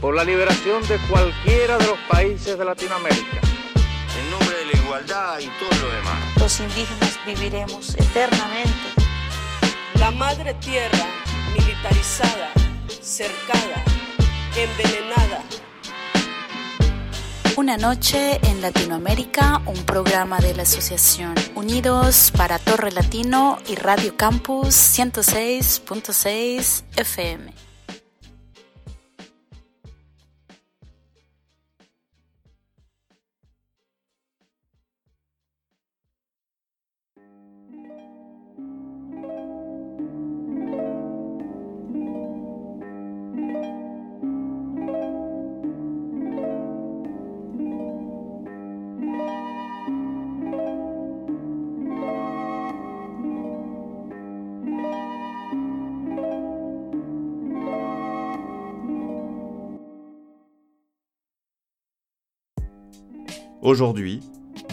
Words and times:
por 0.00 0.14
la 0.14 0.24
liberación 0.24 0.86
de 0.88 0.98
cualquiera 1.08 1.76
de 1.76 1.86
los 1.86 1.98
países 2.08 2.58
de 2.58 2.64
Latinoamérica. 2.64 3.40
En 4.18 4.30
nombre 4.30 4.56
de 4.56 4.64
la 4.66 4.82
igualdad 4.82 5.38
y 5.38 5.46
todo 5.46 5.80
lo 5.82 5.94
demás. 5.94 6.36
Los 6.38 6.60
indígenas 6.60 7.18
viviremos 7.26 7.94
eternamente. 7.96 8.72
La 9.98 10.10
madre 10.10 10.54
tierra 10.54 11.06
militarizada, 11.52 12.50
cercada, 13.00 13.84
envenenada. 14.56 15.44
Una 17.56 17.76
noche 17.76 18.40
en 18.42 18.62
Latinoamérica, 18.62 19.60
un 19.66 19.84
programa 19.84 20.38
de 20.38 20.54
la 20.54 20.62
Asociación 20.62 21.34
Unidos 21.54 22.32
para 22.34 22.58
Torre 22.58 22.90
Latino 22.90 23.58
y 23.68 23.74
Radio 23.74 24.16
Campus 24.16 24.74
106.6 24.98 26.84
FM. 26.96 27.69
Aujourd'hui, 63.62 64.20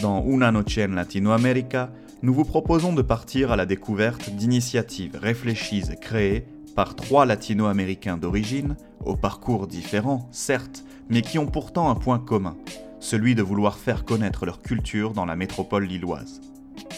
dans 0.02 0.24
Una 0.26 0.54
Noche 0.54 0.78
en 0.78 0.94
Latinoamérica, 0.94 1.92
nous 2.24 2.34
vous 2.34 2.46
proposons 2.46 2.94
de 2.94 3.02
partir 3.02 3.52
à 3.52 3.58
la 3.58 3.66
découverte 3.66 4.30
d'initiatives 4.30 5.20
réfléchies 5.22 5.84
créées 6.00 6.46
par 6.74 6.96
trois 6.96 7.26
latino-américains 7.26 8.16
d'origine, 8.16 8.78
aux 9.04 9.18
parcours 9.18 9.68
différents, 9.68 10.30
certes, 10.32 10.86
mais 11.10 11.22
qui 11.22 11.38
ont 11.38 11.48
pourtant 11.48 11.90
un 11.90 11.96
point 11.96 12.18
commun, 12.18 12.56
celui 13.02 13.36
de 13.36 13.44
vouloir 13.44 13.78
faire 13.78 14.06
connaître 14.06 14.46
leur 14.46 14.62
culture 14.62 15.12
dans 15.12 15.26
la 15.26 15.36
métropole 15.36 15.84
lilloise. 15.84 16.40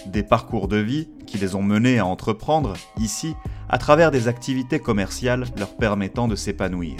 Des 0.05 0.21
parcours 0.21 0.67
de 0.67 0.77
vie 0.77 1.09
qui 1.25 1.39
les 1.39 1.55
ont 1.55 1.63
menés 1.63 1.97
à 1.97 2.05
entreprendre, 2.05 2.73
ici, 2.99 3.33
à 3.67 3.79
travers 3.79 4.11
des 4.11 4.27
activités 4.27 4.79
commerciales 4.79 5.45
leur 5.57 5.75
permettant 5.75 6.27
de 6.27 6.35
s'épanouir. 6.35 6.97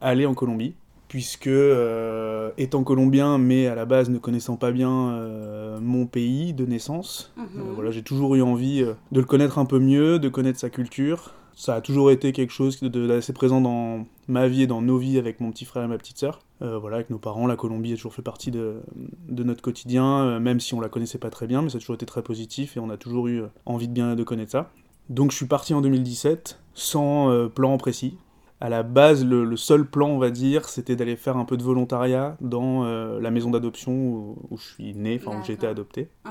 aller 0.00 0.26
en 0.26 0.34
Colombie 0.34 0.74
puisque 1.16 1.46
euh, 1.46 2.50
étant 2.58 2.84
colombien, 2.84 3.38
mais 3.38 3.68
à 3.68 3.74
la 3.74 3.86
base 3.86 4.10
ne 4.10 4.18
connaissant 4.18 4.56
pas 4.56 4.70
bien 4.70 5.12
euh, 5.12 5.78
mon 5.80 6.04
pays 6.04 6.52
de 6.52 6.66
naissance, 6.66 7.32
euh, 7.38 7.40
mhm. 7.54 7.72
voilà, 7.72 7.90
j'ai 7.90 8.02
toujours 8.02 8.34
eu 8.34 8.42
envie 8.42 8.82
de 8.82 9.20
le 9.20 9.24
connaître 9.24 9.58
un 9.58 9.64
peu 9.64 9.78
mieux, 9.78 10.18
de 10.18 10.28
connaître 10.28 10.58
sa 10.58 10.68
culture. 10.68 11.32
Ça 11.54 11.76
a 11.76 11.80
toujours 11.80 12.10
été 12.10 12.32
quelque 12.32 12.52
chose 12.52 12.82
d'assez 12.82 13.32
présent 13.32 13.62
dans 13.62 14.04
ma 14.28 14.46
vie 14.46 14.64
et 14.64 14.66
dans 14.66 14.82
nos 14.82 14.98
vies 14.98 15.16
avec 15.16 15.40
mon 15.40 15.52
petit 15.52 15.64
frère 15.64 15.84
et 15.84 15.88
ma 15.88 15.96
petite 15.96 16.18
sœur. 16.18 16.40
voilà, 16.60 16.96
avec 16.96 17.08
nos 17.08 17.16
parents, 17.16 17.46
la 17.46 17.56
Colombie 17.56 17.94
a 17.94 17.96
toujours 17.96 18.12
fait 18.12 18.20
partie 18.20 18.50
de, 18.50 18.82
de 19.30 19.42
notre 19.42 19.62
quotidien, 19.62 20.38
même 20.38 20.60
si 20.60 20.74
on 20.74 20.82
la 20.82 20.90
connaissait 20.90 21.16
pas 21.16 21.30
très 21.30 21.46
bien, 21.46 21.62
mais 21.62 21.70
ça 21.70 21.78
a 21.78 21.80
toujours 21.80 21.94
été 21.94 22.04
très 22.04 22.20
positif 22.20 22.76
et 22.76 22.80
on 22.80 22.90
a 22.90 22.98
toujours 22.98 23.28
eu 23.28 23.40
envie 23.64 23.88
de 23.88 23.94
bien 23.94 24.16
de 24.16 24.22
connaître 24.22 24.52
ça. 24.52 24.70
Donc 25.08 25.30
je 25.30 25.36
suis 25.36 25.46
parti 25.46 25.72
en 25.72 25.80
2017 25.80 26.58
sans 26.74 27.48
plan 27.48 27.78
précis, 27.78 28.18
à 28.60 28.68
la 28.68 28.82
base, 28.82 29.24
le, 29.24 29.56
seul 29.56 29.86
plan, 29.86 30.08
on 30.08 30.18
va 30.18 30.30
dire, 30.30 30.68
c'était 30.68 30.96
d'aller 30.96 31.16
faire 31.16 31.36
un 31.36 31.44
peu 31.44 31.56
de 31.56 31.62
volontariat 31.62 32.36
dans 32.40 32.84
euh, 32.84 33.20
la 33.20 33.30
maison 33.30 33.50
d'adoption 33.50 33.92
où, 33.92 34.56
je 34.56 34.64
suis 34.64 34.94
né, 34.94 35.20
enfin 35.20 35.38
où 35.38 35.44
j'ai 35.44 35.52
été 35.52 35.66
adopté. 35.66 36.08
Uh-huh. 36.24 36.30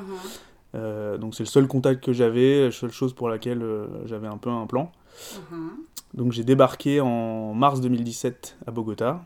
Euh, 0.74 1.18
donc 1.18 1.36
c'est 1.36 1.44
le 1.44 1.50
seul 1.50 1.68
contact 1.68 2.04
que 2.04 2.14
j'avais, 2.14 2.66
la 2.66 2.72
seule 2.72 2.92
chose 2.92 3.14
pour 3.14 3.30
laquelle 3.30 3.62
euh, 3.62 3.88
j'avais 4.06 4.28
un 4.28 4.38
peu 4.38 4.50
un 4.50 4.66
plan. 4.66 4.92
Uh-huh. 5.36 6.16
Donc 6.16 6.32
j'ai 6.32 6.44
débarqué 6.44 7.00
en 7.00 7.54
mars 7.54 7.80
2017 7.82 8.58
à 8.66 8.72
Bogota, 8.72 9.24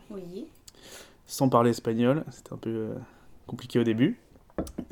sans 1.25 1.47
parler 1.47 1.69
espagnol, 1.69 2.25
c'était 2.31 2.53
un 2.53 2.57
peu 2.57 2.89
compliqué 3.47 3.79
au 3.79 3.83
début. 3.83 4.19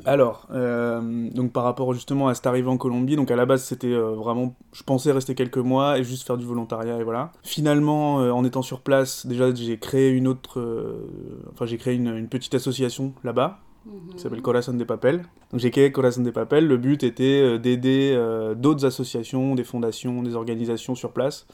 Alors, 0.04 0.46
euh, 0.52 1.28
donc 1.32 1.52
par 1.52 1.64
rapport 1.64 1.92
justement 1.92 2.28
à 2.28 2.34
cette 2.34 2.46
arrivée 2.46 2.68
en 2.68 2.76
Colombie, 2.76 3.16
donc 3.16 3.30
à 3.30 3.36
la 3.36 3.46
base 3.46 3.62
c'était 3.64 3.92
euh, 3.92 4.14
vraiment, 4.14 4.54
je 4.72 4.82
pensais 4.82 5.12
rester 5.12 5.34
quelques 5.34 5.58
mois 5.58 5.98
et 5.98 6.04
juste 6.04 6.26
faire 6.26 6.36
du 6.36 6.46
volontariat 6.46 6.98
et 6.98 7.04
voilà. 7.04 7.32
Finalement, 7.42 8.20
euh, 8.20 8.30
en 8.30 8.44
étant 8.44 8.62
sur 8.62 8.80
place, 8.80 9.26
déjà 9.26 9.54
j'ai 9.54 9.78
créé 9.78 10.10
une 10.10 10.26
autre, 10.26 10.64
enfin 11.52 11.66
j'ai 11.66 11.76
créé 11.76 11.94
une, 11.94 12.28
petite 12.28 12.54
association 12.54 13.12
là-bas 13.24 13.58
qui 13.84 14.14
mhm. 14.14 14.18
s'appelle 14.18 14.42
Corazon 14.42 14.74
de 14.74 14.84
Papel. 14.84 15.24
Donc 15.50 15.60
j'ai 15.60 15.70
créé 15.70 15.90
Corazon 15.92 16.22
de 16.22 16.30
Papel. 16.30 16.66
Le 16.66 16.76
but 16.76 17.02
était 17.02 17.58
d'aider 17.58 18.18
d'autres 18.56 18.84
associations, 18.84 19.54
des 19.54 19.64
fondations, 19.64 20.22
des 20.22 20.34
organisations 20.34 20.94
sur 20.94 21.12
place 21.12 21.46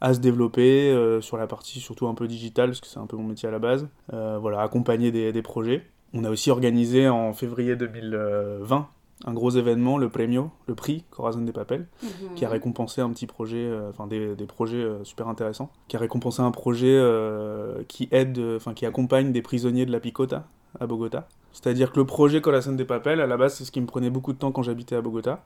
à 0.00 0.14
se 0.14 0.20
développer 0.20 1.18
sur 1.20 1.36
la 1.36 1.46
partie 1.46 1.80
surtout 1.80 2.06
un 2.06 2.14
peu 2.14 2.28
digitale 2.28 2.70
parce 2.70 2.80
que 2.80 2.86
c'est 2.86 3.00
un 3.00 3.06
peu 3.06 3.16
mon 3.16 3.24
métier 3.24 3.48
à 3.48 3.52
la 3.52 3.58
base. 3.58 3.88
voilà, 4.10 4.60
accompagner 4.60 5.10
des 5.12 5.42
projets. 5.42 5.82
On 6.14 6.24
a 6.24 6.30
aussi 6.30 6.50
organisé 6.50 7.08
en 7.08 7.32
février 7.32 7.76
2020 7.76 8.88
un 9.24 9.32
gros 9.32 9.50
événement, 9.50 9.98
le 9.98 10.08
Premio, 10.08 10.50
le 10.66 10.74
prix 10.74 11.04
Corazon 11.10 11.40
des 11.40 11.52
Papel, 11.52 11.86
mhm. 12.02 12.34
qui 12.36 12.44
a 12.44 12.48
récompensé 12.48 13.00
un 13.00 13.10
petit 13.10 13.26
projet, 13.26 13.58
euh, 13.58 13.90
enfin 13.90 14.06
des, 14.06 14.34
projets 14.46 14.76
euh, 14.76 15.02
super 15.04 15.28
intéressants, 15.28 15.70
qui 15.88 15.96
a 15.96 15.98
récompensé 15.98 16.40
un 16.40 16.50
projet 16.50 16.86
euh, 16.94 17.82
qui 17.88 18.08
aide, 18.12 18.38
enfin 18.56 18.74
qui 18.74 18.86
accompagne 18.86 19.32
des 19.32 19.42
prisonniers 19.42 19.86
de 19.86 19.92
la 19.92 20.00
Picota 20.00 20.46
à 20.78 20.86
Bogota. 20.86 21.26
C'est-à-dire 21.52 21.90
que 21.92 21.98
le 21.98 22.06
projet 22.06 22.40
Corazon 22.40 22.72
des 22.72 22.84
Papel, 22.84 23.20
à 23.20 23.26
la 23.26 23.36
base, 23.36 23.54
c'est 23.54 23.64
ce 23.64 23.72
qui 23.72 23.80
me 23.80 23.86
prenait 23.86 24.10
beaucoup 24.10 24.32
de 24.32 24.38
temps 24.38 24.52
quand 24.52 24.62
j'habitais 24.62 24.94
à 24.94 25.00
Bogota, 25.00 25.44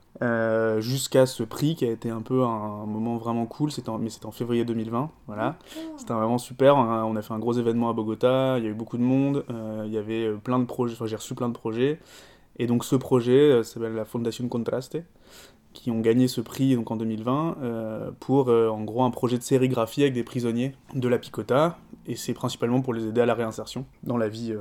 jusqu'à 0.79 1.25
ce 1.25 1.43
prix 1.43 1.75
qui 1.75 1.85
a 1.85 1.91
été 1.91 2.09
un 2.09 2.21
peu 2.21 2.43
un, 2.43 2.85
moment 2.85 3.17
vraiment 3.17 3.45
cool, 3.45 3.71
en, 3.87 3.97
mais 3.97 4.09
c'était 4.09 4.27
en 4.27 4.31
février 4.31 4.63
2020, 4.63 5.09
voilà. 5.27 5.55
C'était 5.97 6.13
vraiment 6.13 6.37
super, 6.37 6.75
on 6.77 7.15
a 7.15 7.21
fait 7.21 7.33
un 7.33 7.39
gros 7.39 7.53
événement 7.53 7.89
à 7.89 7.93
Bogota, 7.93 8.59
il 8.59 8.65
y 8.65 8.67
a 8.67 8.69
eu 8.69 8.75
beaucoup 8.75 8.97
de 8.97 9.03
monde, 9.03 9.43
il 9.85 9.91
y 9.91 9.97
avait 9.97 10.31
plein 10.43 10.59
de 10.59 10.65
projets, 10.65 10.93
enfin 10.93 11.07
j'ai 11.07 11.15
reçu 11.15 11.33
plein 11.33 11.49
de 11.49 11.53
projets, 11.53 11.99
et 12.57 12.67
donc 12.67 12.85
ce 12.85 12.95
projet 12.95 13.51
euh, 13.51 13.63
s'appelle 13.63 13.93
la 13.93 14.05
Fondation 14.05 14.47
Contraste, 14.47 14.97
qui 15.73 15.89
ont 15.89 16.01
gagné 16.01 16.27
ce 16.27 16.39
prix 16.39 16.75
donc 16.75 16.91
en 16.91 16.95
2020 16.97 17.57
euh, 17.61 18.11
pour 18.19 18.49
euh, 18.49 18.69
en 18.69 18.83
gros 18.83 19.03
un 19.03 19.09
projet 19.09 19.37
de 19.37 19.43
sérigraphie 19.43 20.03
avec 20.03 20.13
des 20.13 20.23
prisonniers 20.23 20.75
de 20.93 21.07
la 21.07 21.17
Picota. 21.17 21.77
Et 22.05 22.15
c'est 22.15 22.33
principalement 22.33 22.81
pour 22.81 22.93
les 22.93 23.07
aider 23.07 23.21
à 23.21 23.25
la 23.25 23.33
réinsertion 23.33 23.85
dans 24.03 24.17
la 24.17 24.27
vie 24.27 24.53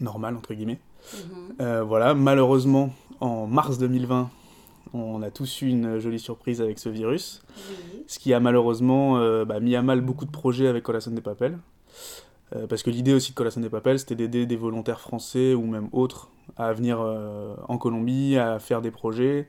normale, 0.00 0.36
entre 0.36 0.54
guillemets. 0.54 0.80
Mhm. 1.58 1.82
voilà, 1.82 2.14
malheureusement, 2.14 2.90
en 3.20 3.46
mars 3.46 3.78
2020, 3.78 4.30
on 4.92 5.22
a 5.22 5.30
tous 5.30 5.62
eu 5.62 5.68
une 5.68 5.98
jolie 5.98 6.18
surprise 6.18 6.60
avec 6.60 6.78
ce 6.78 6.88
virus, 6.88 7.42
ce 8.06 8.18
qui 8.18 8.34
a 8.34 8.40
malheureusement 8.40 9.44
bah, 9.44 9.60
mis 9.60 9.76
à 9.76 9.82
mal 9.82 10.00
beaucoup 10.00 10.26
de 10.26 10.30
projets 10.30 10.66
avec 10.66 10.82
Corazon 10.82 11.12
des 11.12 11.20
Papels. 11.20 11.58
Euh, 12.56 12.66
parce 12.66 12.82
que 12.82 12.90
l'idée 12.90 13.14
aussi 13.14 13.30
de 13.30 13.36
Corazon 13.36 13.60
des 13.60 13.68
Papels, 13.68 13.98
c'était 13.98 14.16
d'aider 14.16 14.46
des 14.46 14.56
volontaires 14.56 15.00
français 15.00 15.54
ou 15.54 15.62
même 15.66 15.88
autres 15.92 16.30
à 16.56 16.72
venir 16.72 17.00
euh, 17.00 17.54
en 17.68 17.78
Colombie, 17.78 18.36
à 18.36 18.58
faire 18.58 18.80
des 18.80 18.90
projets. 18.90 19.46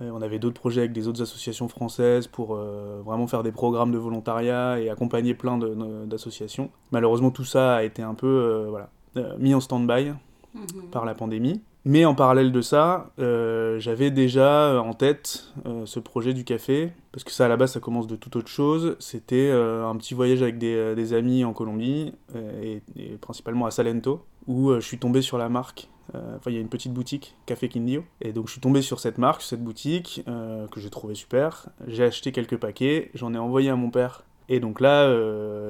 Euh, 0.00 0.10
on 0.12 0.20
avait 0.20 0.40
d'autres 0.40 0.58
projets 0.58 0.80
avec 0.80 0.92
des 0.92 1.06
autres 1.06 1.22
associations 1.22 1.68
françaises 1.68 2.26
pour 2.26 2.56
vraiment 2.56 3.26
faire 3.26 3.42
des 3.42 3.52
programmes 3.52 3.92
de 3.92 3.98
volontariat 3.98 4.80
et 4.80 4.90
accompagner 4.90 5.34
plein 5.34 5.58
d'associations. 6.06 6.70
Malheureusement, 6.90 7.30
tout 7.30 7.44
ça 7.44 7.76
a 7.76 7.82
été 7.84 8.02
un 8.02 8.14
peu 8.14 8.66
voilà, 8.68 8.90
mis 9.38 9.54
en 9.54 9.60
stand-by 9.60 10.12
mhm. 10.54 10.90
par 10.90 11.04
la 11.04 11.14
pandémie. 11.14 11.60
Mais 11.86 12.06
en 12.06 12.14
parallèle 12.14 12.50
de 12.50 12.62
ça, 12.62 13.10
euh, 13.18 13.78
j'avais 13.78 14.10
déjà 14.10 14.80
en 14.80 14.94
tête 14.94 15.52
euh, 15.66 15.84
ce 15.84 16.00
projet 16.00 16.32
du 16.32 16.42
café, 16.42 16.92
parce 17.12 17.24
que 17.24 17.30
ça 17.30 17.44
à 17.44 17.48
la 17.48 17.58
base 17.58 17.72
ça 17.72 17.80
commence 17.80 18.06
de 18.06 18.16
toute 18.16 18.36
autre 18.36 18.48
chose. 18.48 18.96
C'était 19.00 19.50
euh, 19.50 19.86
un 19.86 19.94
petit 19.96 20.14
voyage 20.14 20.40
avec 20.40 20.56
des, 20.56 21.12
amis 21.12 21.44
en 21.44 21.52
Colombie, 21.52 22.14
et, 22.62 22.80
principalement 23.20 23.66
à 23.66 23.70
Salento, 23.70 24.24
où 24.46 24.72
je 24.72 24.80
suis 24.80 24.98
tombé 24.98 25.20
sur 25.20 25.36
la 25.36 25.50
marque. 25.50 25.88
Enfin, 26.14 26.50
il 26.50 26.54
y 26.54 26.58
a 26.58 26.60
une 26.60 26.68
petite 26.68 26.92
boutique, 26.92 27.34
Café 27.44 27.68
Quindio. 27.68 28.04
Et 28.20 28.32
donc 28.32 28.46
je 28.46 28.52
suis 28.52 28.60
tombé 28.60 28.82
sur 28.82 29.00
cette 29.00 29.18
marque, 29.18 29.42
cette 29.42 29.62
boutique, 29.62 30.22
que 30.26 30.80
j'ai 30.80 30.90
trouvé 30.90 31.14
super. 31.14 31.66
J'ai 31.86 32.04
acheté 32.04 32.30
quelques 32.30 32.56
paquets, 32.56 33.10
j'en 33.14 33.34
ai 33.34 33.38
envoyé 33.38 33.70
à 33.70 33.76
mon 33.76 33.90
père 33.90 34.22
et 34.48 34.60
donc 34.60 34.80
là, 34.80 35.12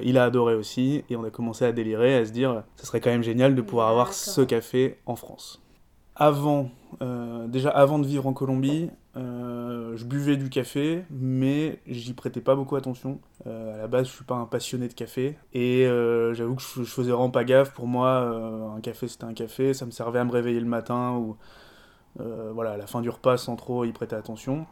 il 0.03 0.19
a 0.19 0.25
adoré 0.25 0.55
aussi, 0.55 1.05
et 1.09 1.17
on 1.17 1.25
a 1.25 1.31
commencé 1.31 1.65
à 1.65 1.73
délirer, 1.73 2.17
à 2.17 2.25
se 2.25 2.33
dire, 2.33 2.63
ce 2.77 2.87
serait 2.87 3.01
quand 3.01 3.11
même 3.11 3.23
génial 3.23 3.55
de 3.55 3.63
pouvoir 3.63 3.89
avoir 3.89 4.13
ce 4.13 4.41
café 4.41 4.99
en 5.07 5.17
France 5.17 5.65
avant, 6.17 6.71
euh, 7.03 7.47
déjà 7.49 7.71
avant 7.71 7.99
de 7.99 8.07
vivre 8.07 8.27
en 8.27 8.33
Colombie, 8.33 8.91
euh, 9.17 9.97
je 9.97 10.05
buvais 10.05 10.37
du 10.37 10.49
café, 10.49 11.05
mais 11.11 11.81
j'y 11.87 12.15
prêtais 12.15 12.41
pas 12.41 12.55
beaucoup 12.55 12.77
attention. 12.77 13.21
Euh, 13.47 13.75
à 13.75 13.79
la 13.79 13.89
base, 13.89 14.07
je 14.07 14.13
suis 14.13 14.25
pas 14.25 14.37
un 14.37 14.47
passionné 14.47 14.89
de 14.89 14.95
café, 14.95 15.37
et 15.53 15.87
j'avoue 16.35 16.55
que 16.55 16.63
je, 16.63 16.85
faisais 16.85 17.11
vraiment 17.11 17.31
pas 17.31 17.45
gaffe. 17.45 17.73
Pour 17.73 17.87
moi, 17.87 18.19
un 18.77 18.81
café 18.81 19.09
c'était 19.09 19.25
un 19.25 19.35
café, 19.35 19.75
ça 19.75 19.87
me 19.87 19.91
servait 19.91 20.21
à 20.21 20.25
me 20.25 20.33
réveiller 20.33 20.61
le 20.61 20.67
matin 20.67 21.13
ou 21.13 21.37
voilà, 22.19 22.73
à 22.73 22.77
la 22.77 22.87
fin 22.87 23.01
du 23.01 23.11
repas 23.11 23.37
sans 23.37 23.57
trop 23.57 23.85
y 23.85 23.93
prêter 23.93 24.17
attention. 24.17 24.67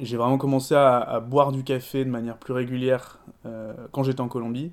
J'ai 0.00 0.16
vraiment 0.16 0.38
commencé 0.38 0.74
à, 0.74 1.20
boire 1.20 1.52
du 1.52 1.62
café 1.62 2.04
de 2.04 2.10
manière 2.10 2.36
plus 2.36 2.52
régulière 2.52 3.20
quand 3.92 4.02
j'étais 4.02 4.20
en 4.20 4.28
Colombie. 4.28 4.72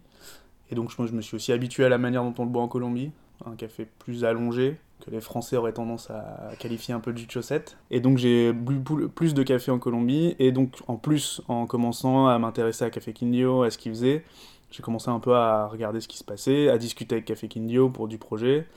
Et 0.71 0.75
donc 0.75 0.89
je, 0.89 1.05
je 1.05 1.13
me 1.13 1.21
suis 1.21 1.35
aussi 1.35 1.51
habitué 1.51 1.85
à 1.85 1.89
la 1.89 1.97
manière 1.97 2.23
dont 2.23 2.33
on 2.37 2.45
le 2.45 2.49
boit 2.49 2.63
en 2.63 2.67
Colombie, 2.67 3.11
un 3.45 3.55
café 3.55 3.87
plus 3.99 4.23
allongé, 4.23 4.77
que 5.01 5.11
les 5.11 5.19
Français 5.19 5.57
auraient 5.57 5.73
tendance 5.73 6.09
à 6.09 6.51
qualifier 6.59 6.93
un 6.93 6.99
peu 6.99 7.11
de 7.11 7.21
de 7.21 7.29
chaussette. 7.29 7.77
Et 7.89 7.99
donc 7.99 8.17
j'ai 8.17 8.53
bu 8.53 8.79
plus 9.09 9.33
de 9.33 9.43
café 9.43 9.71
en 9.71 9.79
Colombie, 9.79 10.35
et 10.39 10.51
donc 10.51 10.77
en 10.87 10.95
plus, 10.95 11.41
en 11.47 11.65
commençant 11.65 12.27
à 12.27 12.39
m'intéresser 12.39 12.85
à 12.85 12.89
Café 12.89 13.13
Quindio, 13.13 13.63
à 13.63 13.71
ce 13.71 13.77
qu'il 13.77 13.91
faisait, 13.91 14.23
j'ai 14.71 14.81
commencé 14.81 15.09
un 15.09 15.19
peu 15.19 15.35
à 15.35 15.67
regarder 15.67 15.99
ce 15.99 16.07
qui 16.07 16.17
se 16.17 16.23
passait, 16.23 16.69
à 16.69 16.77
discuter 16.77 17.15
avec 17.15 17.25
Café 17.25 17.47
Quindio 17.47 17.89
pour 17.89 18.07
du 18.07 18.17
projet, 18.17 18.67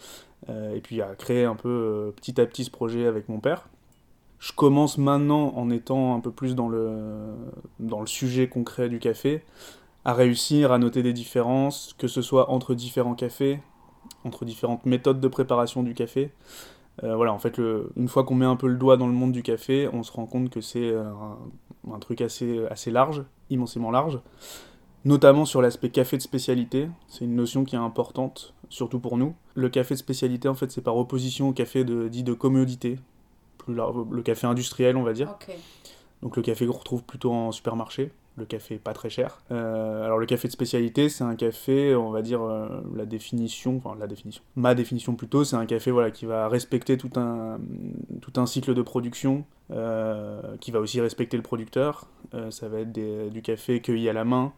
euh, 0.48 0.74
et 0.74 0.80
puis 0.80 1.00
à 1.00 1.14
créer 1.14 1.44
un 1.44 1.54
peu 1.54 1.68
euh, 1.68 2.10
petit 2.10 2.40
à 2.40 2.46
petit 2.46 2.64
ce 2.64 2.70
projet 2.70 3.06
avec 3.06 3.28
mon 3.28 3.38
père. 3.38 3.68
Je 4.44 4.52
commence 4.52 4.98
maintenant, 4.98 5.54
en 5.56 5.70
étant 5.70 6.14
un 6.14 6.20
peu 6.20 6.30
plus 6.30 6.54
dans 6.54 6.68
le, 6.68 7.34
dans 7.80 8.00
le 8.02 8.06
sujet 8.06 8.46
concret 8.46 8.90
du 8.90 8.98
café, 8.98 9.42
à 10.04 10.12
réussir 10.12 10.70
à 10.70 10.76
noter 10.76 11.02
des 11.02 11.14
différences, 11.14 11.94
que 11.96 12.08
ce 12.08 12.20
soit 12.20 12.50
entre 12.50 12.74
différents 12.74 13.14
cafés, 13.14 13.62
entre 14.22 14.44
différentes 14.44 14.84
méthodes 14.84 15.18
de 15.18 15.28
préparation 15.28 15.82
du 15.82 15.94
café. 15.94 16.30
Euh, 17.04 17.16
voilà, 17.16 17.32
en 17.32 17.38
fait, 17.38 17.56
le, 17.56 17.90
une 17.96 18.06
fois 18.06 18.24
qu'on 18.24 18.34
met 18.34 18.44
un 18.44 18.56
peu 18.56 18.66
le 18.66 18.74
doigt 18.74 18.98
dans 18.98 19.06
le 19.06 19.14
monde 19.14 19.32
du 19.32 19.42
café, 19.42 19.88
on 19.90 20.02
se 20.02 20.12
rend 20.12 20.26
compte 20.26 20.50
que 20.50 20.60
c'est 20.60 20.90
euh, 20.90 21.10
un, 21.90 21.98
truc 21.98 22.20
assez, 22.20 22.66
assez 22.66 22.90
large, 22.90 23.24
immensément 23.48 23.90
large, 23.90 24.20
notamment 25.06 25.46
sur 25.46 25.62
l'aspect 25.62 25.88
café 25.88 26.18
de 26.18 26.22
spécialité. 26.22 26.90
C'est 27.08 27.24
une 27.24 27.34
notion 27.34 27.64
qui 27.64 27.76
est 27.76 27.78
importante, 27.78 28.52
surtout 28.68 28.98
pour 28.98 29.16
nous. 29.16 29.34
Le 29.54 29.70
café 29.70 29.94
de 29.94 30.00
spécialité, 30.00 30.48
en 30.48 30.54
fait, 30.54 30.70
c'est 30.70 30.82
par 30.82 30.98
opposition 30.98 31.48
au 31.48 31.52
café 31.54 31.82
dit 31.82 32.24
de 32.24 32.34
commodité, 32.34 32.98
plus 33.64 33.74
le 33.74 34.22
café 34.22 34.46
industriel, 34.46 34.96
on 34.96 35.02
va 35.02 35.12
dire. 35.12 35.36
Donc 36.22 36.36
le 36.36 36.42
café 36.42 36.66
qu'on 36.66 36.72
retrouve 36.72 37.02
plutôt 37.02 37.32
en 37.32 37.52
supermarché 37.52 38.12
le 38.36 38.44
café 38.44 38.78
pas 38.78 38.92
très 38.92 39.10
cher. 39.10 39.40
Euh, 39.52 40.04
alors 40.04 40.18
le 40.18 40.26
café 40.26 40.48
de 40.48 40.52
spécialité, 40.52 41.08
c'est 41.08 41.24
un 41.24 41.36
café, 41.36 41.94
on 41.94 42.10
va 42.10 42.22
dire 42.22 42.42
euh, 42.42 42.68
la 42.94 43.06
définition, 43.06 43.76
enfin 43.76 43.96
la 43.98 44.06
définition, 44.06 44.42
ma 44.56 44.74
définition 44.74 45.14
plutôt, 45.14 45.44
c'est 45.44 45.56
un 45.56 45.66
café 45.66 45.90
voilà 45.90 46.10
qui 46.10 46.26
va 46.26 46.48
respecter 46.48 46.98
tout 46.98 47.10
un 47.16 47.58
tout 48.20 48.32
un 48.36 48.46
cycle 48.46 48.74
de 48.74 48.82
production, 48.82 49.44
euh, 49.70 50.56
qui 50.60 50.70
va 50.70 50.80
aussi 50.80 51.00
respecter 51.00 51.36
le 51.36 51.42
producteur. 51.42 52.08
ça 52.50 52.68
va 52.68 52.80
être 52.80 52.92
du 52.92 53.42
café 53.42 53.80
cueilli 53.80 54.08
à 54.08 54.12
la 54.12 54.24
main. 54.24 54.52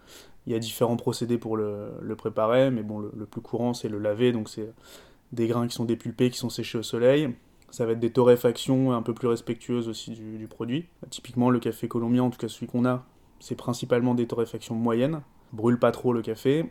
Il 0.47 0.53
y 0.53 0.57
a 0.57 0.61
différents 0.61 0.97
procédés 0.97 1.39
pour 1.39 1.57
le, 1.57 2.15
préparer, 2.17 2.71
mais 2.71 2.83
bon 2.83 3.01
le, 3.01 3.27
plus 3.27 3.41
courant 3.41 3.75
c'est 3.75 3.89
le 3.89 3.99
laver, 3.99 4.33
donc 4.33 4.49
c'est 4.49 4.73
des 5.33 5.49
grains 5.49 5.67
qui 5.67 5.75
sont 5.75 5.85
dépulpés, 5.85 6.31
qui 6.31 6.39
sont 6.39 6.51
séchés 6.51 6.79
au 6.79 6.83
soleil. 6.83 7.35
Ça 7.71 7.85
va 7.85 7.93
être 7.93 8.01
des 8.01 8.13
torréfactions 8.13 8.93
un 8.93 9.03
peu 9.03 9.13
plus 9.13 9.29
respectueuses 9.29 9.89
aussi 9.89 10.13
du, 10.13 10.39
du 10.39 10.47
produit. 10.47 10.87
Typiquement 11.11 11.51
le 11.51 11.59
café 11.59 11.89
colombien, 11.89 12.23
en 12.23 12.31
tout 12.31 12.39
cas 12.39 12.49
celui 12.49 12.67
qu'on 12.67 12.85
a, 12.87 13.05
c'est 13.41 13.57
principalement 13.57 14.15
des 14.15 14.27
torréfactions 14.27 14.75
moyennes, 14.75 15.23
brûle 15.53 15.79
pas 15.79 15.93
trop 15.93 16.13
le 16.13 16.23
café. 16.23 16.71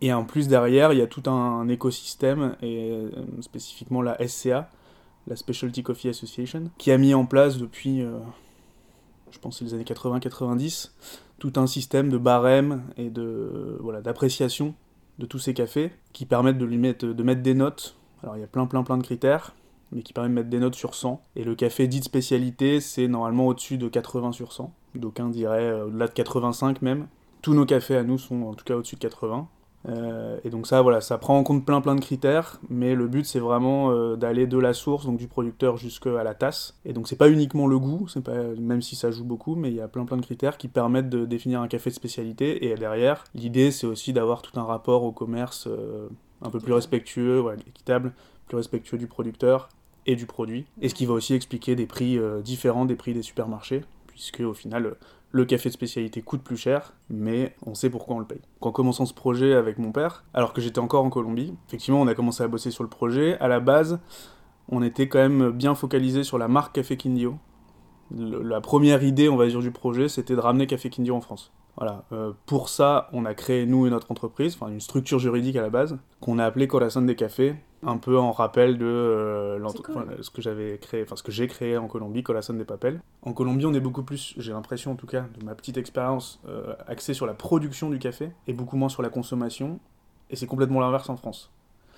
Et 0.00 0.12
en 0.12 0.24
plus 0.24 0.48
derrière, 0.48 0.92
il 0.92 0.98
y 0.98 1.02
a 1.02 1.06
tout 1.06 1.28
un, 1.28 1.68
écosystème, 1.68 2.56
et 2.62 2.90
euh, 2.90 3.10
spécifiquement 3.40 4.02
la 4.02 4.16
SCA, 4.26 4.70
la 5.26 5.36
Specialty 5.36 5.82
Coffee 5.82 6.08
Association, 6.08 6.70
qui 6.78 6.92
a 6.92 6.98
mis 6.98 7.14
en 7.14 7.26
place 7.26 7.58
depuis, 7.58 8.02
euh, 8.02 8.18
je 9.30 9.38
pense, 9.38 9.60
les 9.62 9.74
années 9.74 9.84
80-90, 9.84 10.92
tout 11.38 11.52
un 11.56 11.66
système 11.66 12.10
de 12.10 12.18
barème 12.18 12.84
et 12.96 13.10
de 13.10 13.76
voilà 13.80 14.00
d'appréciation 14.00 14.74
de 15.18 15.26
tous 15.26 15.40
ces 15.40 15.54
cafés, 15.54 15.90
qui 16.12 16.26
permettent 16.26 16.58
de 16.58 16.64
lui 16.64 16.78
mettre, 16.78 17.06
de 17.06 17.22
mettre 17.22 17.42
des 17.42 17.54
notes. 17.54 17.96
Alors 18.22 18.36
il 18.36 18.40
y 18.40 18.44
a 18.44 18.46
plein 18.48 18.66
plein 18.66 18.84
plein 18.84 18.98
de 18.98 19.02
critères, 19.02 19.52
mais 19.92 20.02
qui 20.02 20.12
permettent 20.12 20.32
de 20.32 20.36
mettre 20.36 20.50
des 20.50 20.58
notes 20.58 20.74
sur 20.74 20.94
100. 20.94 21.22
Et 21.36 21.44
le 21.44 21.54
café 21.54 21.86
dit 21.86 22.00
de 22.00 22.04
spécialité, 22.04 22.80
c'est 22.80 23.08
normalement 23.08 23.46
au-dessus 23.46 23.78
de 23.78 23.88
80 23.88 24.32
sur 24.32 24.52
100 24.52 24.72
d'aucuns 24.98 25.28
diraient 25.28 25.70
euh, 25.70 25.86
au-delà 25.86 26.06
de 26.06 26.12
85 26.12 26.82
même. 26.82 27.06
Tous 27.40 27.54
nos 27.54 27.66
cafés 27.66 27.96
à 27.96 28.02
nous 28.02 28.18
sont 28.18 28.42
en 28.42 28.54
tout 28.54 28.64
cas 28.64 28.76
au-dessus 28.76 28.96
de 28.96 29.00
80. 29.00 29.48
Euh, 29.88 30.38
et 30.44 30.50
donc 30.50 30.68
ça, 30.68 30.80
voilà, 30.80 31.00
ça 31.00 31.18
prend 31.18 31.36
en 31.36 31.42
compte 31.42 31.64
plein 31.66 31.80
plein 31.80 31.96
de 31.96 32.00
critères, 32.00 32.60
mais 32.70 32.94
le 32.94 33.08
but 33.08 33.26
c'est 33.26 33.40
vraiment 33.40 33.90
euh, 33.90 34.14
d'aller 34.14 34.46
de 34.46 34.56
la 34.58 34.74
source, 34.74 35.06
donc 35.06 35.16
du 35.16 35.26
producteur 35.26 35.76
jusqu'à 35.76 36.22
la 36.22 36.34
tasse. 36.34 36.78
Et 36.84 36.92
donc 36.92 37.08
c'est 37.08 37.16
pas 37.16 37.28
uniquement 37.28 37.66
le 37.66 37.80
goût, 37.80 38.06
c'est 38.06 38.22
pas 38.22 38.44
même 38.60 38.80
si 38.80 38.94
ça 38.94 39.10
joue 39.10 39.24
beaucoup, 39.24 39.56
mais 39.56 39.70
il 39.70 39.74
y 39.74 39.80
a 39.80 39.88
plein 39.88 40.04
plein 40.04 40.18
de 40.18 40.22
critères 40.22 40.56
qui 40.56 40.68
permettent 40.68 41.08
de 41.08 41.24
définir 41.24 41.60
un 41.60 41.68
café 41.68 41.90
de 41.90 41.96
spécialité. 41.96 42.70
Et 42.70 42.76
derrière, 42.76 43.24
l'idée 43.34 43.72
c'est 43.72 43.88
aussi 43.88 44.12
d'avoir 44.12 44.42
tout 44.42 44.58
un 44.60 44.64
rapport 44.64 45.02
au 45.02 45.10
commerce 45.10 45.68
un 46.42 46.50
peu 46.50 46.60
plus 46.60 46.72
respectueux, 46.72 47.44
équitable, 47.66 48.12
plus 48.46 48.56
respectueux 48.56 48.98
du 48.98 49.08
producteur 49.08 49.68
et 50.06 50.16
du 50.16 50.26
produit. 50.26 50.66
Et 50.80 50.88
ce 50.88 50.94
qui 50.94 51.06
va 51.06 51.14
aussi 51.14 51.34
expliquer 51.34 51.76
des 51.76 51.86
prix 51.86 52.18
différents 52.42 52.84
des 52.84 52.96
prix 52.96 53.14
des 53.14 53.22
supermarchés 53.22 53.82
puisque 54.12 54.40
au 54.40 54.54
final, 54.54 54.94
le 55.32 55.44
café 55.44 55.68
de 55.68 55.74
spécialité 55.74 56.22
coûte 56.22 56.42
plus 56.42 56.56
cher, 56.56 56.92
mais 57.08 57.54
on 57.66 57.74
sait 57.74 57.90
pourquoi 57.90 58.16
on 58.16 58.18
le 58.18 58.26
paye. 58.26 58.40
En 58.60 58.70
commençant 58.70 59.06
ce 59.06 59.14
projet 59.14 59.54
avec 59.54 59.78
mon 59.78 59.90
père, 59.90 60.24
alors 60.34 60.52
que 60.52 60.60
j'étais 60.60 60.78
encore 60.78 61.04
en 61.04 61.10
Colombie, 61.10 61.54
effectivement, 61.66 62.00
on 62.00 62.06
a 62.06 62.14
commencé 62.14 62.42
à 62.42 62.48
bosser 62.48 62.70
sur 62.70 62.84
le 62.84 62.90
projet. 62.90 63.38
À 63.38 63.48
la 63.48 63.58
base, 63.58 63.98
on 64.68 64.82
était 64.82 65.08
quand 65.08 65.18
même 65.18 65.50
bien 65.50 65.74
focalisé 65.74 66.22
sur 66.22 66.38
la 66.38 66.48
marque 66.48 66.74
Café 66.74 66.96
Quindio. 66.96 67.36
la 68.10 68.60
première 68.60 69.02
idée, 69.02 69.28
on 69.28 69.36
va 69.36 69.46
dire, 69.46 69.60
du 69.60 69.70
projet, 69.70 70.08
c'était 70.08 70.34
de 70.34 70.40
ramener 70.40 70.66
Café 70.66 70.90
Quindio 70.90 71.16
en 71.16 71.20
France. 71.20 71.52
Voilà. 71.78 72.04
Euh, 72.12 72.32
pour 72.44 72.68
ça, 72.68 73.08
on 73.14 73.24
a 73.24 73.32
créé, 73.32 73.64
nous 73.64 73.86
et 73.86 73.90
notre 73.90 74.10
entreprise, 74.10 74.58
enfin 74.60 74.70
une 74.70 74.80
structure 74.80 75.18
juridique 75.18 75.56
à 75.56 75.62
la 75.62 75.70
base, 75.70 75.98
qu'on 76.20 76.38
a 76.38 76.44
appelé 76.44 76.68
Corazon 76.68 77.00
des 77.00 77.16
Cafés, 77.16 77.56
un 77.84 77.96
peu 77.96 78.18
en 78.18 78.32
rappel 78.32 78.78
de 78.78 78.86
euh, 78.86 79.68
ce 80.22 80.30
que 80.30 80.40
j'avais 80.40 80.78
créé, 80.78 81.02
enfin 81.02 81.16
ce 81.16 81.22
que 81.22 81.32
j'ai 81.32 81.48
créé 81.48 81.76
en 81.76 81.88
Colombie, 81.88 82.22
Corazon 82.22 82.54
des 82.54 82.64
Papels. 82.64 83.00
En 83.22 83.32
Colombie, 83.32 83.66
on 83.66 83.74
est 83.74 83.80
beaucoup 83.80 84.02
plus, 84.02 84.34
j'ai 84.36 84.52
l'impression 84.52 84.92
en 84.92 84.96
tout 84.96 85.06
cas, 85.06 85.26
de 85.38 85.44
ma 85.44 85.54
petite 85.54 85.76
expérience, 85.76 86.40
euh, 86.46 86.74
axée 86.86 87.14
sur 87.14 87.26
la 87.26 87.34
production 87.34 87.90
du 87.90 87.98
café 87.98 88.30
et 88.46 88.52
beaucoup 88.52 88.76
moins 88.76 88.88
sur 88.88 89.02
la 89.02 89.08
consommation. 89.08 89.80
Et 90.30 90.36
c'est 90.36 90.46
complètement 90.46 90.80
l'inverse 90.80 91.10
en 91.10 91.16
France. 91.16 91.50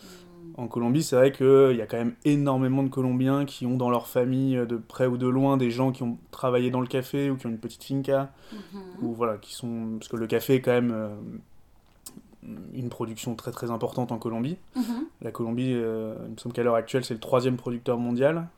Hmm. 0.03 0.63
En 0.63 0.69
Colombie, 0.69 1.03
c'est 1.03 1.17
vrai 1.17 1.33
qu'il 1.33 1.77
y 1.77 1.83
a 1.83 1.87
quand 1.87 1.99
même 1.99 2.15
énormément 2.25 2.83
de 2.83 2.89
Colombiens 2.89 3.45
qui 3.45 3.67
ont 3.67 3.77
dans 3.77 3.91
leur 3.91 4.07
famille, 4.07 4.57
de 4.67 4.77
près 4.77 5.07
ou 5.07 5.19
de 5.19 5.29
loin, 5.29 5.59
des 5.59 5.71
gens 5.71 5.93
qui 5.93 6.03
ont 6.03 6.17
travaillé 6.31 6.71
dans 6.71 6.81
le 6.81 6.87
café 6.87 7.29
ou 7.29 7.37
qui 7.37 7.47
ont 7.47 7.51
une 7.51 7.59
petite 7.59 7.85
finca, 7.85 8.33
mhm. 8.53 8.81
ou 9.03 9.13
voilà, 9.13 9.37
qui 9.37 9.55
sont 9.55 9.99
parce 9.99 10.09
que 10.09 10.17
le 10.17 10.27
café 10.27 10.55
est 10.55 10.61
quand 10.63 10.73
même 10.73 10.93
euh, 10.93 11.15
une 12.73 12.89
production 12.89 13.35
très 13.35 13.51
très 13.51 13.71
importante 13.71 14.13
en 14.13 14.19
Colombie. 14.19 14.57
Mhm. 14.77 15.07
La 15.23 15.31
Colombie, 15.31 15.73
euh, 15.75 16.15
il 16.27 16.33
me 16.33 16.37
semble 16.37 16.55
qu'à 16.55 16.63
l'heure 16.63 16.75
actuelle, 16.75 17.05
c'est 17.05 17.15
le 17.15 17.21
troisième 17.21 17.57
producteur 17.57 17.99
mondial. 17.99 18.49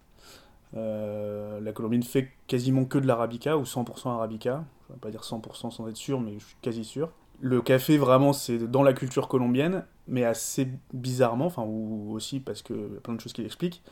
Euh, 0.77 1.61
la 1.61 1.73
Colombie 1.73 1.99
ne 1.99 2.05
fait 2.05 2.31
quasiment 2.47 2.85
que 2.85 2.99
de 2.99 3.07
l'arabica 3.07 3.57
ou 3.57 3.65
100% 3.65 4.11
arabica. 4.11 4.65
Je 4.89 4.93
ne 4.93 4.97
vais 4.97 5.01
pas 5.01 5.11
dire 5.11 5.23
100% 5.23 5.71
sans 5.71 5.89
être 5.89 5.97
sûr, 5.97 6.21
mais 6.21 6.35
je 6.39 6.45
suis 6.45 6.57
quasi 6.63 6.85
sûr. 6.85 7.11
Le 7.41 7.61
café, 7.61 7.99
vraiment, 7.99 8.33
c'est 8.33 8.59
dans 8.59 8.83
la 8.83 8.93
culture 8.93 9.29
colombienne, 9.29 9.85
mais 10.09 10.25
assez 10.25 10.69
bizarrement, 10.93 11.47
enfin, 11.47 11.65
ou 11.67 12.13
aussi 12.13 12.41
parce 12.41 12.63
qu'il 12.63 12.77
y 12.77 12.97
a 12.97 13.01
plein 13.03 13.15
de 13.15 13.21
choses 13.21 13.35
qui 13.35 13.43
l'expliquent, 13.43 13.83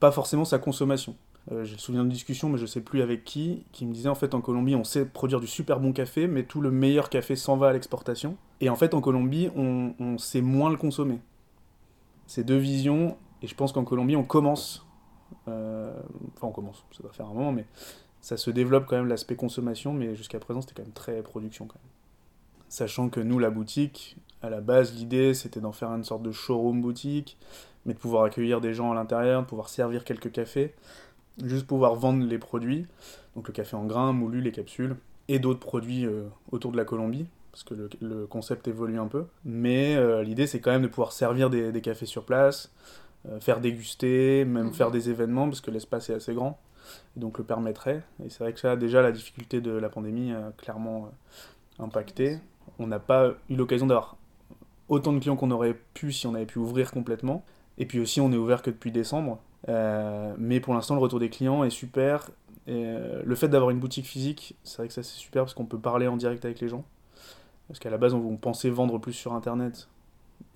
pas 0.00 0.10
forcément 0.10 0.44
sa 0.44 0.58
consommation. 0.58 1.14
Euh, 1.52 1.64
j'ai 1.64 1.74
le 1.74 1.78
souvenir 1.78 2.04
de 2.04 2.08
discussion, 2.08 2.48
mais 2.48 2.58
je 2.58 2.64
sais 2.64 2.80
plus 2.80 3.02
avec 3.02 3.24
qui, 3.24 3.66
qui 3.72 3.84
me 3.84 3.92
disait 3.92 4.08
en 4.08 4.14
fait 4.14 4.34
en 4.34 4.40
Colombie 4.40 4.74
on 4.76 4.84
sait 4.84 5.04
produire 5.04 5.40
du 5.40 5.46
super 5.46 5.78
bon 5.78 5.92
café, 5.92 6.26
mais 6.26 6.44
tout 6.44 6.60
le 6.60 6.70
meilleur 6.70 7.10
café 7.10 7.36
s'en 7.36 7.56
va 7.56 7.68
à 7.68 7.72
l'exportation. 7.72 8.36
Et 8.60 8.70
en 8.70 8.76
fait 8.76 8.94
en 8.94 9.00
Colombie 9.00 9.50
on, 9.54 10.16
sait 10.16 10.40
moins 10.40 10.70
le 10.70 10.76
consommer. 10.76 11.20
C'est 12.26 12.44
deux 12.44 12.56
visions, 12.56 13.18
et 13.42 13.46
je 13.46 13.54
pense 13.54 13.72
qu'en 13.72 13.84
Colombie 13.84 14.16
on 14.16 14.24
commence, 14.24 14.86
euh, 15.48 15.92
enfin 16.34 16.46
on 16.46 16.52
commence, 16.52 16.82
ça 16.92 17.02
va 17.02 17.10
faire 17.10 17.26
un 17.26 17.34
moment, 17.34 17.52
mais 17.52 17.66
ça 18.22 18.38
se 18.38 18.50
développe 18.50 18.86
quand 18.86 18.96
même 18.96 19.08
l'aspect 19.08 19.36
consommation, 19.36 19.92
mais 19.92 20.16
jusqu'à 20.16 20.38
présent 20.38 20.62
c'était 20.62 20.74
quand 20.74 20.82
même 20.82 20.92
très 20.92 21.22
production 21.22 21.66
quand 21.66 21.78
même. 21.78 21.90
Sachant 22.70 23.10
que 23.10 23.20
nous 23.20 23.38
la 23.38 23.50
boutique, 23.50 24.16
à 24.40 24.48
la 24.48 24.62
base 24.62 24.94
l'idée 24.94 25.34
c'était 25.34 25.60
d'en 25.60 25.72
faire 25.72 25.90
une 25.90 26.04
sorte 26.04 26.22
de 26.22 26.32
showroom 26.32 26.80
boutique, 26.80 27.36
mais 27.84 27.92
de 27.92 27.98
pouvoir 27.98 28.24
accueillir 28.24 28.62
des 28.62 28.72
gens 28.72 28.90
à 28.92 28.94
l'intérieur, 28.94 29.42
de 29.42 29.46
pouvoir 29.46 29.68
servir 29.68 30.04
quelques 30.04 30.32
cafés 30.32 30.74
juste 31.42 31.66
pouvoir 31.66 31.94
vendre 31.94 32.24
les 32.24 32.38
produits, 32.38 32.86
donc 33.34 33.48
le 33.48 33.52
café 33.52 33.76
en 33.76 33.84
grains, 33.84 34.12
moulu, 34.12 34.40
les 34.40 34.52
capsules, 34.52 34.96
et 35.28 35.38
d'autres 35.38 35.60
produits 35.60 36.06
euh, 36.06 36.24
autour 36.52 36.72
de 36.72 36.76
la 36.76 36.84
Colombie, 36.84 37.26
parce 37.50 37.64
que 37.64 37.88
le, 38.00 38.26
concept 38.26 38.68
évolue 38.68 38.98
un 38.98 39.06
peu. 39.06 39.26
Mais 39.44 39.96
euh, 39.96 40.22
l'idée, 40.22 40.46
c'est 40.46 40.60
quand 40.60 40.70
même 40.70 40.82
de 40.82 40.88
pouvoir 40.88 41.12
servir 41.12 41.50
des, 41.50 41.80
cafés 41.80 42.06
sur 42.06 42.24
place, 42.24 42.72
euh, 43.28 43.40
faire 43.40 43.60
déguster, 43.60 44.44
même 44.44 44.72
faire 44.72 44.90
des 44.90 45.10
événements, 45.10 45.48
parce 45.48 45.60
que 45.60 45.70
l'espace 45.70 46.10
est 46.10 46.14
assez 46.14 46.34
grand, 46.34 46.58
et 47.16 47.20
donc 47.20 47.38
le 47.38 47.44
permettrait. 47.44 48.02
Et 48.24 48.30
c'est 48.30 48.40
vrai 48.40 48.52
que 48.52 48.60
ça, 48.60 48.76
déjà, 48.76 49.02
la 49.02 49.12
difficulté 49.12 49.60
de 49.60 49.70
la 49.70 49.88
pandémie 49.88 50.32
a 50.32 50.52
clairement 50.58 51.10
impacté. 51.78 52.38
On 52.78 52.86
n'a 52.86 52.98
pas 52.98 53.34
eu 53.50 53.56
l'occasion 53.56 53.86
d'avoir 53.86 54.16
autant 54.88 55.12
de 55.12 55.18
clients 55.18 55.36
qu'on 55.36 55.50
aurait 55.50 55.78
pu 55.94 56.12
si 56.12 56.26
on 56.26 56.34
avait 56.34 56.46
pu 56.46 56.58
ouvrir 56.58 56.90
complètement. 56.90 57.44
Et 57.78 57.86
puis 57.86 58.00
aussi, 58.00 58.20
on 58.20 58.32
est 58.32 58.36
ouvert 58.36 58.62
que 58.62 58.70
depuis 58.70 58.92
décembre, 58.92 59.40
euh, 59.68 60.34
mais 60.38 60.60
pour 60.60 60.74
l'instant, 60.74 60.94
le 60.94 61.00
retour 61.00 61.20
des 61.20 61.30
clients 61.30 61.64
est 61.64 61.70
super. 61.70 62.30
Euh, 62.68 63.22
le 63.24 63.34
fait 63.34 63.48
d'avoir 63.48 63.70
une 63.70 63.78
boutique 63.78 64.06
physique, 64.06 64.56
c'est 64.62 64.78
vrai 64.78 64.88
que 64.88 64.94
ça 64.94 65.02
c'est 65.02 65.18
super 65.18 65.44
parce 65.44 65.54
qu'on 65.54 65.66
peut 65.66 65.78
parler 65.78 66.06
en 66.06 66.16
direct 66.16 66.44
avec 66.44 66.60
les 66.60 66.68
gens. 66.68 66.84
Parce 67.68 67.78
qu'à 67.78 67.90
la 67.90 67.98
base, 67.98 68.14
on, 68.14 68.36
pensait 68.36 68.70
vendre 68.70 68.98
plus 68.98 69.12
sur 69.12 69.32
Internet. 69.32 69.88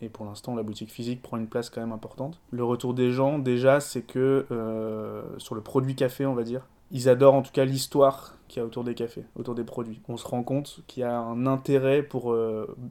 Et 0.02 0.08
pour 0.08 0.26
l'instant, 0.26 0.54
la 0.54 0.62
boutique 0.62 0.90
physique 0.90 1.22
prend 1.22 1.38
une 1.38 1.46
place 1.46 1.70
quand 1.70 1.80
même 1.80 1.92
importante. 1.92 2.40
Le 2.50 2.64
retour 2.64 2.94
des 2.94 3.10
gens, 3.10 3.38
déjà, 3.38 3.80
c'est 3.80 4.02
que 4.02 4.46
euh, 4.50 5.22
sur 5.38 5.54
le 5.54 5.62
produit 5.62 5.94
café, 5.96 6.26
on 6.26 6.34
va 6.34 6.42
dire, 6.42 6.66
ils 6.90 7.08
adorent 7.08 7.34
en 7.34 7.42
tout 7.42 7.52
cas 7.52 7.64
l'histoire 7.64 8.36
qu'il 8.46 8.60
y 8.60 8.62
a 8.62 8.66
autour 8.66 8.84
des 8.84 8.94
cafés, 8.94 9.24
autour 9.36 9.54
des 9.54 9.64
produits. 9.64 10.00
On 10.08 10.16
se 10.16 10.26
rend 10.26 10.42
compte 10.42 10.80
qu'il 10.86 11.02
y 11.02 11.04
a 11.04 11.18
un 11.18 11.46
intérêt 11.46 12.02
pour 12.02 12.34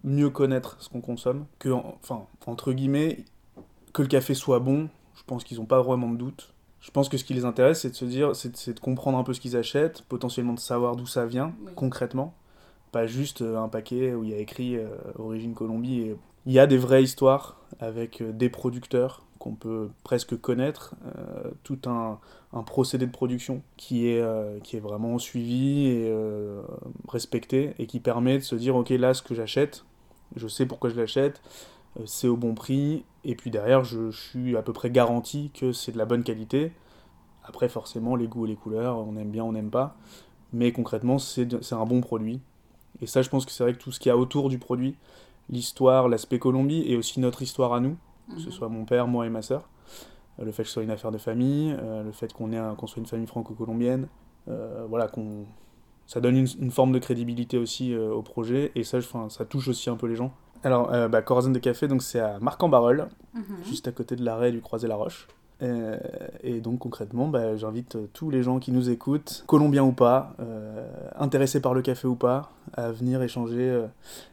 mieux 0.04 0.30
connaître 0.30 0.78
ce 0.80 0.90
qu'on 0.90 1.02
consomme, 1.02 1.46
que, 1.60 1.70
enfin, 1.70 2.26
entre 2.46 2.74
guillemets, 2.74 3.26
que 3.94 4.02
le 4.02 4.08
café 4.08 4.34
soit 4.34 4.60
bon, 4.60 4.90
je 5.18 5.24
pense 5.26 5.44
qu'ils 5.44 5.58
n'ont 5.58 5.66
pas 5.66 5.82
vraiment 5.82 6.10
de 6.10 6.18
doute. 6.18 6.54
Je 6.80 6.92
pense 6.92 7.10
que 7.10 7.18
ce 7.18 7.24
qui 7.24 7.34
les 7.34 7.44
intéresse, 7.44 7.82
c'est 7.82 7.90
de 7.90 7.96
se 7.96 8.06
dire, 8.06 8.36
c'est 8.36 8.74
de 8.74 8.80
comprendre 8.80 9.18
un 9.18 9.24
peu 9.24 9.34
ce 9.34 9.42
qu'ils 9.42 9.58
achètent, 9.58 10.04
potentiellement 10.04 10.54
de 10.54 10.60
savoir 10.60 10.96
d'où 10.96 11.08
ça 11.08 11.26
vient, 11.26 11.54
concrètement. 11.76 12.36
Pas 12.92 13.08
juste 13.08 13.42
euh, 13.42 13.58
un 13.58 13.68
paquet 13.68 14.14
où 14.14 14.24
il 14.24 14.30
y 14.30 14.34
a 14.34 14.38
écrit 14.38 14.78
euh, 14.78 14.88
Origine 15.18 15.54
Colombie. 15.54 16.02
Et... 16.02 16.16
Il 16.46 16.54
y 16.54 16.60
a 16.60 16.68
des 16.68 16.78
vraies 16.78 17.04
histoires 17.04 17.60
avec 17.80 18.22
euh, 18.22 18.32
des 18.32 18.50
producteurs 18.50 19.24
qu'on 19.40 19.56
peut 19.56 19.90
presque 20.04 20.40
connaître, 20.40 20.96
tout 21.64 21.78
un, 21.86 22.18
un, 22.54 22.64
procédé 22.64 23.06
de 23.06 23.12
production 23.12 23.62
qui 23.78 24.08
est, 24.08 24.24
qui 24.64 24.78
est 24.78 24.80
vraiment 24.80 25.20
suivi 25.20 25.86
et 25.86 26.12
respecté 27.08 27.76
et 27.78 27.86
qui 27.86 28.00
permet 28.00 28.40
de 28.40 28.44
se 28.44 28.56
dire, 28.56 28.76
ok, 28.76 28.90
là, 28.90 29.14
ce 29.14 29.22
que 29.22 29.36
j'achète, 29.36 29.86
je 30.36 30.48
sais 30.48 30.66
pourquoi 30.66 30.90
je 30.90 30.96
l'achète, 30.96 31.40
c'est 32.06 32.28
au 32.28 32.36
bon 32.36 32.56
prix 32.56 33.06
et 33.28 33.36
puis 33.36 33.52
derrière, 33.52 33.84
je, 33.84 34.10
suis 34.10 34.56
à 34.56 34.62
peu 34.62 34.72
près 34.72 34.90
garanti 34.90 35.52
que 35.54 35.74
c'est 35.74 35.92
de 35.92 35.98
la 35.98 36.06
bonne 36.06 36.24
qualité. 36.24 36.72
Après, 37.44 37.68
forcément, 37.68 38.16
les 38.16 38.28
goûts 38.28 38.46
et 38.46 38.48
les 38.48 38.56
couleurs, 38.56 38.98
on 38.98 39.18
aime 39.18 39.30
bien, 39.30 39.44
on 39.44 39.52
n'aime 39.52 39.70
pas. 39.70 39.98
Mais 40.54 40.72
concrètement, 40.72 41.20
c'est 41.20 41.74
un 41.74 41.86
bon 41.86 42.00
produit. 42.00 42.40
Et 43.02 43.06
ça, 43.06 43.22
je 43.22 43.30
pense 43.30 43.46
que 43.46 43.52
c'est 43.52 43.64
vrai 43.64 43.74
que 43.74 43.80
tout 43.80 43.92
ce 43.92 44.00
qu'il 44.00 44.10
y 44.10 44.14
a 44.14 44.18
autour 44.18 44.48
du 44.48 44.60
produit, 44.60 44.96
l'histoire, 45.50 46.08
l'aspect 46.08 46.40
Colombie, 46.40 46.84
et 46.88 46.96
aussi 46.96 47.20
notre 47.20 47.42
histoire 47.42 47.74
à 47.74 47.82
nous, 47.82 47.98
que 48.34 48.40
ce 48.40 48.46
mhm. 48.46 48.52
soit 48.52 48.70
mon 48.70 48.86
père, 48.86 49.08
moi 49.08 49.26
et 49.26 49.30
ma 49.30 49.42
sœur, 49.42 49.68
euh, 50.40 50.46
le 50.46 50.54
fait 50.54 50.64
que 50.64 50.70
ce 50.70 50.76
soit 50.76 50.84
une 50.84 50.92
affaire 50.92 51.12
de 51.12 51.18
famille, 51.18 51.76
euh, 51.78 52.04
le 52.04 52.14
fait 52.14 52.32
qu'on 52.32 52.48
qu 52.48 52.88
soit 52.88 53.00
une 53.02 53.06
famille 53.06 53.28
franco-colombienne, 53.28 54.08
euh, 54.48 54.86
voilà, 54.88 55.10
qu'on 55.10 55.46
ça 56.06 56.22
donne 56.22 56.38
une, 56.38 56.72
forme 56.72 56.94
de 56.94 57.00
crédibilité 57.00 57.58
aussi 57.58 57.94
au 57.94 58.22
projet, 58.22 58.72
et 58.76 58.86
ça, 58.86 59.00
ça 59.02 59.44
touche 59.44 59.68
aussi 59.68 59.90
un 59.90 59.98
peu 59.98 60.08
les 60.08 60.16
gens. 60.16 60.34
Alors, 60.64 60.94
euh, 60.94 61.08
bah, 61.08 61.22
Corazon 61.22 61.52
de 61.52 61.60
Café, 61.60 61.88
donc 61.88 62.04
c'est 62.04 62.20
à 62.20 62.40
Marc-en-Barœul, 62.40 63.08
mhm. 63.34 63.44
juste 63.66 63.88
à 63.88 63.92
côté 63.92 64.16
de 64.16 64.24
l'arrêt 64.24 64.52
du 64.52 64.62
Croisé-la-Roche. 64.62 65.28
Euh, 65.64 65.98
et 66.44 66.60
donc 66.60 66.80
concrètement, 66.80 67.28
bah, 67.28 67.58
j'invite 67.58 67.96
euh, 67.96 68.06
tous 68.14 68.30
les 68.30 68.44
gens 68.44 68.60
qui 68.60 68.72
nous 68.72 68.92
écoutent, 68.92 69.44
colombiens 69.48 69.84
ou 69.84 69.92
pas, 69.92 70.36
intéressés 71.18 71.62
par 71.62 71.74
le 71.74 71.82
café 71.82 72.08
ou 72.08 72.16
pas, 72.16 72.52
à 72.74 72.92
venir 72.92 73.22
échanger 73.24 73.86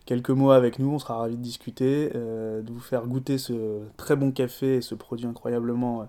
quelques 0.04 0.30
mots 0.30 0.50
avec 0.50 0.78
nous. 0.78 0.90
On 0.90 0.98
sera 0.98 1.16
ravis 1.16 1.36
de 1.36 1.42
discuter, 1.42 2.10
de 2.10 2.70
vous 2.70 2.80
faire 2.80 3.06
goûter 3.06 3.38
ce 3.38 3.80
très 3.96 4.16
bon 4.16 4.32
café 4.32 4.76
et 4.76 4.80
ce 4.82 4.94
produit 4.94 5.26
incroyablement 5.26 6.08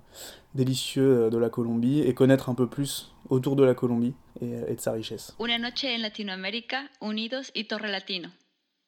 délicieux 0.54 1.30
de 1.30 1.38
la 1.38 1.50
Colombie 1.50 2.02
et 2.02 2.14
connaître 2.14 2.50
un 2.50 2.56
peu 2.56 2.68
plus 2.68 3.14
autour 3.30 3.56
de 3.56 3.64
la 3.64 3.74
Colombie 3.74 4.16
et, 4.42 4.52
et 4.68 4.76
de 4.76 4.82
sa 4.82 4.92
richesse. 4.92 5.36
Una 5.40 5.58
noche 5.58 5.86
en 5.86 6.02
Latinoamérica, 6.02 6.84
unidos 7.02 7.52
y 7.56 7.66
Torre 7.66 7.88
Latino. 7.88 8.30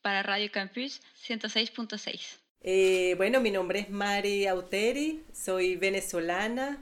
Para 0.08 0.24
Radio 0.24 0.50
Campus 0.54 1.02
106.6. 1.28 2.38
Eh, 2.62 3.16
bueno, 3.18 3.42
mi 3.42 3.52
nombre 3.52 3.80
es 3.80 3.90
Mari 3.90 4.48
Auteri, 4.48 5.26
soy 5.34 5.76
venezolana, 5.76 6.82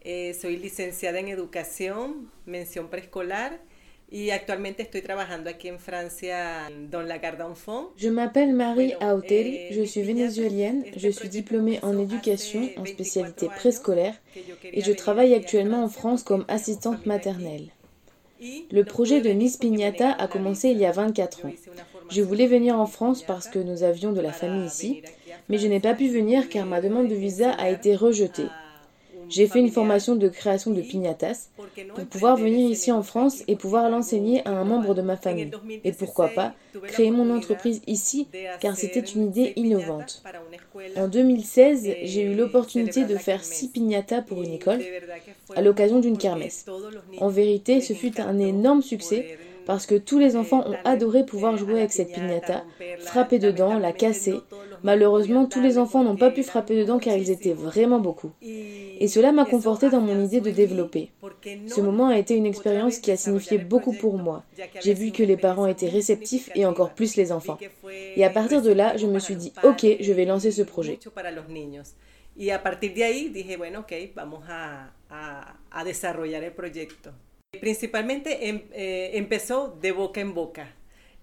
eh, 0.00 0.32
soy 0.32 0.56
licenciada 0.56 1.18
en 1.18 1.28
educación, 1.28 2.32
mención 2.46 2.88
preescolar. 2.88 3.60
Y 4.10 4.30
actualmente 4.30 4.82
estoy 4.82 5.02
trabajando 5.02 5.50
aquí 5.50 5.68
en 5.68 5.78
Francia 5.78 6.70
dans 6.90 7.06
la 7.06 7.18
garde 7.18 7.42
d'enfants. 7.42 7.92
Je 7.98 8.08
m'appelle 8.08 8.54
Marie 8.54 8.94
Auteri, 9.02 9.56
eh, 9.56 9.74
je 9.74 9.82
suis 9.82 10.02
vénézuélienne, 10.02 10.86
je 10.96 11.10
suis 11.10 11.28
diplômée 11.28 11.78
en 11.82 11.98
éducation 11.98 12.70
en 12.78 12.86
spécialité 12.86 13.48
préscolaire 13.48 14.14
et 14.64 14.80
je 14.80 14.92
travaille 14.92 15.34
actuellement 15.34 15.84
en 15.84 15.90
France 15.90 16.22
comme 16.22 16.46
assistante 16.48 17.04
maternelle. 17.04 17.70
Le 18.70 18.84
projet 18.84 19.20
de 19.20 19.30
Miss 19.30 19.56
Pignata 19.56 20.10
a 20.12 20.26
commencé 20.26 20.70
il 20.70 20.78
y 20.78 20.86
a 20.86 20.92
24 20.92 21.46
ans. 21.46 21.52
Je 22.10 22.22
voulais 22.22 22.46
venir 22.46 22.78
en 22.78 22.86
France 22.86 23.22
parce 23.22 23.48
que 23.48 23.58
nous 23.58 23.82
avions 23.82 24.12
de 24.12 24.20
la 24.20 24.32
famille 24.32 24.66
ici, 24.66 25.02
mais 25.48 25.58
je 25.58 25.68
n'ai 25.68 25.80
pas 25.80 25.94
pu 25.94 26.08
venir 26.08 26.48
car 26.48 26.66
ma 26.66 26.80
demande 26.80 27.08
de 27.08 27.14
visa 27.14 27.52
a 27.52 27.70
été 27.70 27.94
rejetée. 27.94 28.48
J'ai 29.32 29.46
fait 29.46 29.60
une 29.60 29.70
formation 29.70 30.14
de 30.14 30.28
création 30.28 30.70
de 30.70 30.82
piñatas 30.82 31.48
pour 31.94 32.04
pouvoir 32.06 32.36
venir 32.36 32.70
ici 32.70 32.92
en 32.92 33.02
France 33.02 33.42
et 33.48 33.56
pouvoir 33.56 33.88
l'enseigner 33.88 34.46
à 34.46 34.50
un 34.50 34.64
membre 34.64 34.94
de 34.94 35.02
ma 35.02 35.16
famille. 35.16 35.50
Et 35.84 35.92
pourquoi 35.92 36.28
pas 36.28 36.54
créer 36.88 37.10
mon 37.10 37.34
entreprise 37.34 37.80
ici 37.86 38.28
car 38.60 38.76
c'était 38.76 39.00
une 39.00 39.28
idée 39.28 39.54
innovante. 39.56 40.22
En 40.96 41.08
2016, 41.08 41.96
j'ai 42.02 42.22
eu 42.22 42.34
l'opportunité 42.34 43.04
de 43.04 43.16
faire 43.16 43.42
six 43.42 43.68
piñatas 43.68 44.22
pour 44.22 44.42
une 44.42 44.52
école 44.52 44.82
à 45.56 45.62
l'occasion 45.62 46.00
d'une 46.00 46.18
kermesse. 46.18 46.66
En 47.18 47.28
vérité, 47.28 47.80
ce 47.80 47.94
fut 47.94 48.20
un 48.20 48.38
énorme 48.38 48.82
succès 48.82 49.38
parce 49.66 49.86
que 49.86 49.94
tous 49.94 50.18
les 50.18 50.36
enfants 50.36 50.64
ont 50.66 50.76
adoré 50.84 51.24
pouvoir 51.24 51.56
jouer 51.56 51.80
avec 51.80 51.92
cette 51.92 52.12
piñata, 52.12 52.64
frapper 52.98 53.38
dedans, 53.38 53.78
la 53.78 53.92
casser. 53.92 54.40
Malheureusement, 54.82 55.46
tous 55.46 55.60
les 55.60 55.78
enfants 55.78 56.02
n'ont 56.02 56.16
pas 56.16 56.30
pu 56.30 56.42
frapper 56.42 56.76
dedans 56.76 56.98
car 56.98 57.16
ils 57.16 57.30
étaient 57.30 57.52
vraiment 57.52 58.00
beaucoup. 58.00 58.32
Et 58.42 59.08
cela 59.08 59.32
m'a 59.32 59.44
conforté 59.44 59.90
dans 59.90 60.00
mon 60.00 60.24
idée 60.24 60.40
de 60.40 60.50
développer. 60.50 61.10
Ce 61.66 61.80
moment 61.80 62.08
a 62.08 62.18
été 62.18 62.34
une 62.36 62.46
expérience 62.46 62.98
qui 62.98 63.10
a 63.10 63.16
signifié 63.16 63.58
beaucoup 63.58 63.92
pour 63.92 64.18
moi. 64.18 64.44
J'ai 64.80 64.94
vu 64.94 65.12
que 65.12 65.22
les 65.22 65.36
parents 65.36 65.66
étaient 65.66 65.88
réceptifs 65.88 66.50
et 66.54 66.66
encore 66.66 66.94
plus 66.94 67.16
les 67.16 67.32
enfants. 67.32 67.58
Et 68.16 68.24
à 68.24 68.30
partir 68.30 68.62
de 68.62 68.72
là, 68.72 68.96
je 68.96 69.06
me 69.06 69.18
suis 69.18 69.36
dit, 69.36 69.52
ok, 69.62 69.86
je 70.00 70.12
vais 70.12 70.24
lancer 70.24 70.50
ce 70.50 70.62
projet. 70.62 70.98
Et 72.38 72.50
à 72.50 72.58
partir 72.58 72.94
de 72.94 73.02
ahí 73.02 73.28
dije, 73.28 73.56
bueno, 73.58 73.80
ok, 73.80 73.92
vamos 74.14 74.42
a, 74.48 74.90
a, 75.10 75.54
a 75.70 75.84
desarrollar. 75.84 76.42
Principalmente 77.60 78.48
em, 78.48 78.62
eh, 78.72 79.10
empezó 79.14 79.76
de 79.80 79.92
boca 79.92 80.20
en 80.20 80.32
boca. 80.32 80.74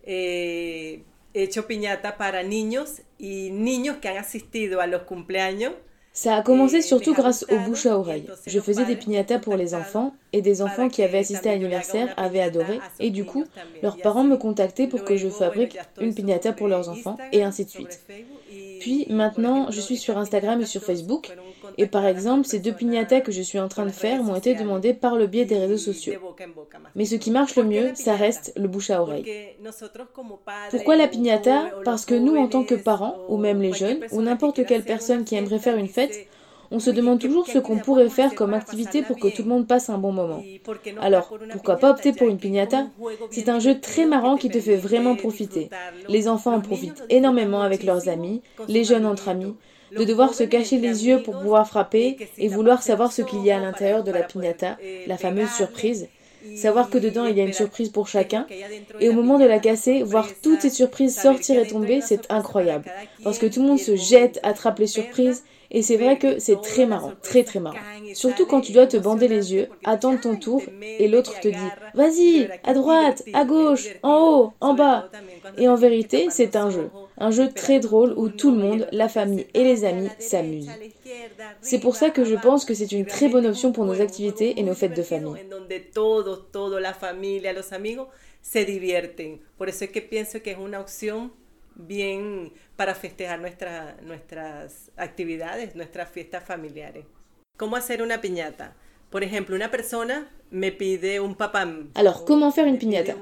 Eh, 0.03 1.01
he 1.33 1.43
hecho 1.43 1.65
piñata 1.65 2.17
para 2.17 2.43
niños 2.43 3.01
y 3.17 3.49
niños 3.49 3.97
que 3.97 4.09
han 4.09 4.17
asistido 4.17 4.79
a 4.79 4.85
los 4.85 5.03
cumpleaños. 5.03 5.73
Ça 6.11 6.35
a 6.37 6.43
commencé 6.43 6.81
surtout 6.81 7.13
grâce 7.13 7.45
au 7.49 7.57
bouche 7.59 7.85
à 7.87 7.97
oreille. 7.97 8.27
Je 8.45 8.59
faisais 8.59 8.85
des 8.85 8.95
piñatas 8.95 9.39
pour 9.39 9.55
les 9.55 9.73
enfants 9.73 10.13
et 10.33 10.41
des 10.41 10.61
enfants 10.61 10.89
qui 10.89 11.01
avaient 11.01 11.19
assisté 11.19 11.49
à 11.49 11.53
l'anniversaire 11.53 12.13
avaient 12.17 12.41
adoré 12.41 12.79
et 12.99 13.09
du 13.09 13.25
coup, 13.25 13.45
leurs 13.81 13.97
parents 13.97 14.23
me 14.23 14.35
contactaient 14.35 14.87
pour 14.87 15.03
que 15.03 15.15
je 15.15 15.29
fabrique 15.29 15.77
une 15.99 16.13
piñata 16.13 16.53
pour 16.53 16.67
leurs 16.67 16.89
enfants 16.89 17.17
et 17.31 17.43
ainsi 17.43 17.65
de 17.65 17.69
suite. 17.69 18.01
Puis 18.79 19.05
maintenant, 19.09 19.71
je 19.71 19.81
suis 19.81 19.97
sur 19.97 20.17
Instagram 20.17 20.61
et 20.61 20.65
sur 20.65 20.81
Facebook. 20.81 21.31
Et 21.77 21.87
par 21.87 22.05
exemple, 22.05 22.47
ces 22.47 22.59
deux 22.59 22.73
piñatas 22.73 23.21
que 23.21 23.31
je 23.31 23.41
suis 23.41 23.59
en 23.59 23.67
train 23.67 23.85
de 23.85 23.91
faire 23.91 24.23
m'ont 24.23 24.35
été 24.35 24.55
demandées 24.55 24.93
par 24.93 25.15
le 25.15 25.27
biais 25.27 25.45
des 25.45 25.57
réseaux 25.57 25.77
sociaux. 25.77 26.13
Mais 26.95 27.05
ce 27.05 27.15
qui 27.15 27.31
marche 27.31 27.55
le 27.55 27.63
mieux, 27.63 27.91
ça 27.95 28.15
reste 28.15 28.53
le 28.55 28.67
bouche 28.67 28.89
à 28.89 29.01
oreille. 29.01 29.25
Pourquoi 30.69 30.95
la 30.95 31.07
piñata 31.07 31.69
Parce 31.85 32.05
que 32.05 32.15
nous, 32.15 32.35
en 32.35 32.47
tant 32.47 32.63
que 32.63 32.75
parents, 32.75 33.17
ou 33.27 33.37
même 33.37 33.61
les 33.61 33.73
jeunes, 33.73 34.05
ou 34.11 34.21
n'importe 34.21 34.65
quelle 34.65 34.83
personne 34.83 35.23
qui 35.23 35.35
aimerait 35.35 35.59
faire 35.59 35.77
une 35.77 35.87
fête, 35.87 36.27
on 36.71 36.79
se 36.79 36.89
demande 36.89 37.19
toujours 37.19 37.47
ce 37.47 37.57
qu'on 37.57 37.77
pourrait 37.77 38.09
faire 38.09 38.35
comme 38.35 38.53
activité 38.53 39.01
pour 39.01 39.17
que 39.17 39.27
tout 39.27 39.43
le 39.43 39.49
monde 39.49 39.67
passe 39.67 39.89
un 39.89 39.97
bon 39.97 40.11
moment. 40.11 40.43
Alors, 41.01 41.33
pourquoi 41.51 41.77
pas 41.77 41.91
opter 41.91 42.13
pour 42.13 42.29
une 42.29 42.37
piñata? 42.37 42.87
C'est 43.31 43.49
un 43.49 43.59
jeu 43.59 43.79
très 43.79 44.05
marrant 44.05 44.37
qui 44.37 44.49
te 44.49 44.59
fait 44.59 44.75
vraiment 44.75 45.15
profiter. 45.15 45.69
Les 46.07 46.27
enfants 46.27 46.53
en 46.53 46.61
profitent 46.61 47.03
énormément 47.09 47.61
avec 47.61 47.83
leurs 47.83 48.07
amis, 48.09 48.41
les 48.67 48.83
jeunes 48.83 49.05
entre 49.05 49.29
amis, 49.29 49.55
de 49.97 50.03
devoir 50.03 50.33
se 50.33 50.43
cacher 50.43 50.77
les 50.77 51.07
yeux 51.07 51.23
pour 51.23 51.39
pouvoir 51.39 51.67
frapper 51.67 52.17
et 52.37 52.47
vouloir 52.47 52.83
savoir 52.83 53.11
ce 53.11 53.23
qu'il 53.23 53.43
y 53.43 53.51
a 53.51 53.57
à 53.57 53.59
l'intérieur 53.59 54.03
de 54.03 54.11
la 54.11 54.23
piñata, 54.23 54.77
la 55.07 55.17
fameuse 55.17 55.49
surprise. 55.49 56.07
Savoir 56.55 56.89
que 56.89 56.97
dedans 56.97 57.25
il 57.25 57.37
y 57.37 57.41
a 57.41 57.43
une 57.43 57.51
surprise 57.51 57.89
pour 57.89 58.07
chacun, 58.07 58.45
et 59.01 59.09
au 59.09 59.13
moment 59.13 59.37
de 59.39 59.45
la 59.45 59.59
casser, 59.59 60.03
voir 60.03 60.27
toutes 60.41 60.61
ces 60.61 60.69
surprises 60.69 61.19
sortir 61.19 61.59
et 61.59 61.67
tomber, 61.67 61.99
c'est 61.99 62.31
incroyable. 62.31 62.85
Parce 63.25 63.39
que 63.39 63.45
tout 63.45 63.61
le 63.61 63.67
monde 63.67 63.79
se 63.79 63.97
jette, 63.97 64.39
attrape 64.41 64.79
les 64.79 64.87
surprises, 64.87 65.43
et 65.71 65.81
c'est 65.81 65.97
vrai 65.97 66.17
que 66.17 66.39
c'est 66.39 66.59
très 66.61 66.85
marrant, 66.85 67.13
très 67.21 67.43
très 67.43 67.59
marrant. 67.59 67.77
Surtout 68.13 68.45
quand 68.45 68.61
tu 68.61 68.71
dois 68.71 68.87
te 68.87 68.97
bander 68.97 69.27
les 69.27 69.53
yeux, 69.53 69.67
attendre 69.83 70.19
ton 70.19 70.35
tour 70.35 70.61
et 70.81 71.07
l'autre 71.07 71.39
te 71.39 71.47
dit 71.47 71.69
Vas-y, 71.93 72.49
à 72.63 72.73
droite, 72.73 73.23
à 73.33 73.45
gauche, 73.45 73.87
en 74.01 74.17
haut, 74.17 74.53
en 74.61 74.73
bas. 74.73 75.09
Et 75.57 75.67
en 75.67 75.75
vérité, 75.75 76.27
c'est 76.29 76.55
un 76.55 76.69
jeu. 76.69 76.89
Un 77.17 77.31
jeu 77.31 77.49
très 77.53 77.79
drôle 77.79 78.13
où 78.17 78.29
tout 78.29 78.51
le 78.51 78.57
monde, 78.57 78.87
la 78.91 79.09
famille 79.09 79.45
et 79.53 79.63
les 79.63 79.85
amis 79.85 80.09
s'amusent. 80.17 80.71
C'est 81.61 81.79
pour 81.79 81.95
ça 81.95 82.09
que 82.09 82.23
je 82.23 82.35
pense 82.35 82.65
que 82.65 82.73
c'est 82.73 82.91
une 82.91 83.05
très 83.05 83.29
bonne 83.29 83.45
option 83.45 83.71
pour 83.71 83.85
nos 83.85 84.01
activités 84.01 84.59
et 84.59 84.63
nos 84.63 84.75
fêtes 84.75 84.95
de 84.95 85.03
famille. 85.03 85.35
se 88.41 88.65
divierten. 88.65 89.41
Por 89.57 89.69
eso 89.69 89.85
es 89.85 89.91
que 89.91 90.01
pienso 90.01 90.41
que 90.41 90.51
es 90.51 90.57
una 90.57 90.79
opción 90.79 91.33
bien 91.87 92.51
para 92.75 92.93
festejar 92.93 93.39
nuestra, 93.39 93.97
nuestras 94.03 94.91
actividades, 94.97 95.75
nuestras 95.75 96.09
fiestas 96.09 96.43
familiares. 96.43 97.05
¿Cómo 97.57 97.75
hacer 97.75 98.01
una 98.01 98.21
piñata? 98.21 98.75
Por 99.09 99.23
ejemplo, 99.23 99.55
una 99.55 99.71
persona 99.71 100.29
me 100.51 100.71
pide 100.71 101.19
un 101.19 101.35
papá. 101.35 101.67
Alors, 101.95 102.25
comment 102.25 102.51
faire 102.51 102.67
une 102.67 102.77
piñata? 102.77 103.15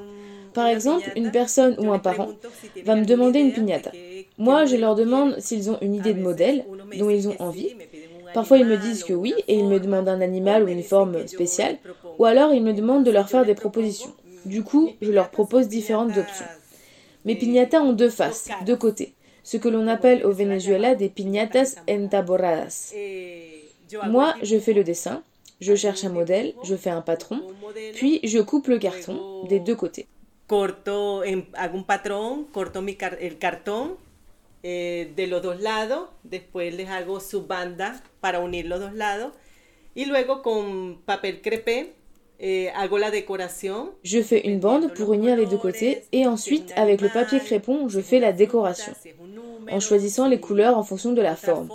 Par 0.54 0.68
exemple, 0.68 1.12
une 1.16 1.32
personne 1.32 1.76
ou 1.78 1.94
un 1.94 2.00
parent 2.00 2.30
va 2.84 2.96
me 2.96 3.06
demander 3.06 3.40
une 3.40 3.54
piñata. 3.54 3.92
Moi, 4.38 4.66
je 4.66 4.76
leur 4.76 4.96
demande 4.96 5.40
s'ils 5.40 5.70
ont 5.70 5.78
une 5.82 5.96
idée 5.96 6.14
de 6.14 6.22
modèle 6.22 6.66
dont 6.98 7.10
ils 7.10 7.28
ont 7.28 7.36
envie. 7.40 7.76
Parfois, 8.34 8.58
ils 8.58 8.66
me 8.66 8.78
disent 8.78 9.04
que 9.04 9.14
oui 9.14 9.34
et 9.48 9.56
ils 9.56 9.68
me 9.68 9.80
demandent 9.80 10.10
un 10.10 10.22
animal 10.22 10.64
ou 10.64 10.68
une 10.68 10.84
forme 10.84 11.28
spéciale, 11.28 11.78
ou 12.18 12.26
alors 12.26 12.54
ils 12.54 12.64
me 12.64 12.74
demandent 12.74 13.06
de 13.06 13.12
leur 13.12 13.30
faire 13.30 13.46
des 13.46 13.56
propositions. 13.56 14.14
Du 14.46 14.64
coup, 14.64 14.94
je 15.02 15.12
leur 15.12 15.30
propose 15.30 15.68
différentes 15.68 16.18
options. 16.18 16.46
Mes 17.28 17.36
piñatas 17.36 17.82
ont 17.82 17.92
deux 17.92 18.10
faces, 18.10 18.48
deux 18.66 18.78
côtés, 18.78 19.14
ce 19.44 19.58
que 19.58 19.68
l'on 19.68 19.86
appelle 19.88 20.26
au 20.26 20.32
Venezuela 20.32 20.96
des 20.96 21.10
piñatas 21.10 21.76
entaboradas. 21.90 22.94
Moi, 24.08 24.34
je 24.44 24.58
fais 24.58 24.72
le 24.72 24.86
dessin, 24.86 25.24
je 25.60 25.76
cherche 25.76 26.06
un 26.06 26.10
modèle, 26.10 26.54
je 26.64 26.76
fais 26.78 26.90
un 26.90 27.02
patron, 27.02 27.42
puis 27.96 28.22
je 28.24 28.40
coupe 28.40 28.68
le 28.68 28.80
carton 28.80 29.44
des 29.50 29.60
deux 29.60 29.76
côtés. 29.76 30.08
Corto, 30.48 31.24
hago 31.56 31.78
un 31.78 31.84
patrón, 31.84 32.46
corto 32.54 32.82
mi 32.82 32.98
el 33.20 33.38
cartón 33.38 33.98
eh, 34.64 35.12
de 35.14 35.28
los 35.28 35.42
dos 35.42 35.60
lados, 35.60 36.08
después 36.24 36.74
les 36.74 36.88
hago 36.88 37.20
su 37.20 37.46
banda 37.46 38.02
para 38.22 38.40
unir 38.40 38.68
los 38.68 38.80
dos 38.80 38.94
lados 38.94 39.34
y 39.96 40.06
luego 40.06 40.42
con 40.42 41.02
papel 41.04 41.42
crepé 41.42 41.94
eh, 42.40 42.70
je 44.04 44.22
fais 44.22 44.48
une 44.48 44.60
bande 44.60 44.94
pour 44.94 45.14
unir 45.14 45.36
les 45.36 45.46
deux 45.46 45.58
côtés 45.58 46.04
et 46.12 46.28
ensuite 46.28 46.72
avec 46.76 47.02
le 47.02 47.10
papier 47.10 47.40
crépon 47.40 47.90
je 47.90 48.00
fais 48.00 48.20
la 48.20 48.32
décoration 48.32 48.94
en 49.72 49.80
choisissant 49.80 50.28
les 50.28 50.40
couleurs 50.40 50.78
en 50.78 50.84
fonction 50.84 51.14
de 51.14 51.22
la 51.22 51.36
forme. 51.36 51.70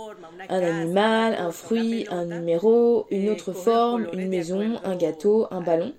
Un 0.49 0.61
animal, 0.61 1.35
un 1.37 1.51
fruit, 1.51 2.05
un 2.09 2.25
numéro, 2.25 3.05
une 3.11 3.29
autre 3.29 3.53
forme, 3.53 4.07
une 4.13 4.27
maison, 4.27 4.79
un 4.83 4.95
gâteau, 4.95 5.47
un 5.51 5.61
ballon. 5.61 5.93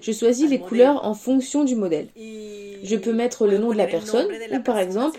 Je 0.00 0.12
choisis 0.12 0.48
les 0.48 0.60
couleurs 0.60 1.04
en 1.04 1.14
fonction 1.14 1.64
du 1.64 1.74
modèle. 1.74 2.08
Je 2.16 2.96
peux 2.96 3.12
mettre 3.12 3.46
le 3.46 3.58
nom 3.58 3.72
de 3.72 3.76
la 3.76 3.86
personne 3.86 4.28
ou 4.52 4.60
par 4.60 4.78
exemple 4.78 5.18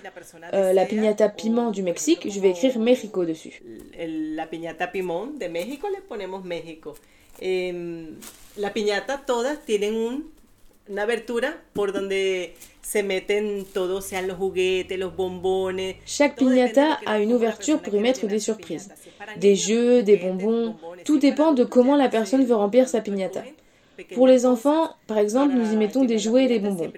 euh, 0.53 0.71
la 0.71 0.85
piñata 0.85 1.27
piment 1.27 1.71
du 1.71 1.83
Mexique, 1.83 2.27
je 2.31 2.39
vais 2.39 2.51
écrire 2.51 2.79
Mexico 2.79 3.25
dessus. 3.25 3.61
La 3.97 4.45
piñata 4.45 4.87
piment 4.87 5.27
de 5.27 5.47
México 5.47 5.87
le 5.93 6.01
ponemos 6.01 6.41
México. 6.43 6.93
La 8.55 8.73
piñata 8.73 9.23
todas 9.25 9.65
tienen 9.65 9.95
un, 9.95 10.31
una 10.87 11.03
abertura 11.03 11.61
por 11.73 11.93
donde 11.93 12.55
se 12.81 13.03
meten 13.03 13.65
todos, 13.71 14.05
sean 14.05 14.27
los 14.27 14.37
juguetes, 14.37 14.97
los 14.97 15.15
bombones. 15.15 15.97
Chaque 16.05 16.35
piñata 16.37 16.99
a 17.05 17.19
une 17.19 17.33
ouverture 17.33 17.79
pour 17.79 17.93
y 17.93 17.99
mettre 17.99 18.25
des 18.27 18.39
surprises. 18.39 18.89
Des 19.37 19.55
jeux, 19.55 20.01
des 20.01 20.17
bonbons, 20.17 20.75
tout 21.05 21.19
dépend 21.19 21.53
de 21.53 21.63
comment 21.63 21.95
la 21.95 22.09
personne 22.09 22.43
veut 22.45 22.55
remplir 22.55 22.89
sa 22.89 23.01
piñata. 23.01 23.43
Pour 24.15 24.27
les 24.27 24.45
enfants, 24.45 24.95
par 25.07 25.19
exemple, 25.19 25.53
nous 25.53 25.71
y 25.71 25.77
mettons 25.77 26.03
des 26.05 26.17
jouets 26.17 26.45
et 26.45 26.47
des 26.47 26.59
bonbons. 26.59 26.91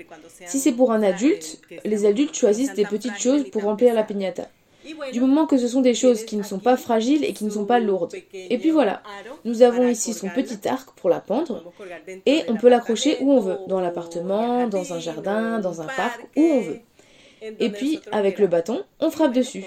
Si 0.45 0.59
c'est 0.59 0.71
pour 0.71 0.91
un 0.91 1.03
adulte, 1.03 1.59
les 1.83 2.05
adultes 2.05 2.35
choisissent 2.35 2.73
des 2.73 2.85
petites 2.85 3.17
choses 3.17 3.49
pour 3.49 3.63
remplir 3.63 3.93
la 3.93 4.03
piñata 4.03 4.47
du 5.13 5.19
moment 5.21 5.45
que 5.45 5.57
ce 5.57 5.67
sont 5.67 5.81
des 5.81 5.93
choses 5.93 6.25
qui 6.25 6.37
ne 6.37 6.43
sont 6.43 6.59
pas 6.59 6.77
fragiles 6.77 7.23
et 7.23 7.33
qui 7.33 7.45
ne 7.45 7.49
sont 7.49 7.65
pas 7.65 7.79
lourdes. 7.79 8.15
Et 8.33 8.57
puis 8.57 8.71
voilà, 8.71 9.01
nous 9.45 9.61
avons 9.61 9.87
ici 9.87 10.13
son 10.13 10.29
petit 10.29 10.67
arc 10.67 10.91
pour 10.95 11.09
la 11.09 11.19
pendre 11.19 11.63
et 12.25 12.43
on 12.47 12.55
peut 12.55 12.69
l'accrocher 12.69 13.17
où 13.21 13.31
on 13.31 13.39
veut, 13.39 13.57
dans 13.67 13.79
l'appartement, 13.79 14.67
dans 14.67 14.93
un 14.93 14.99
jardin, 14.99 15.59
dans 15.59 15.81
un 15.81 15.87
parc, 15.87 16.21
où 16.35 16.41
on 16.41 16.61
veut. 16.61 16.79
Et 17.59 17.69
puis, 17.69 17.99
avec 18.11 18.39
le 18.39 18.47
bâton, 18.47 18.83
on 18.99 19.09
frappe 19.09 19.33
dessus. 19.33 19.63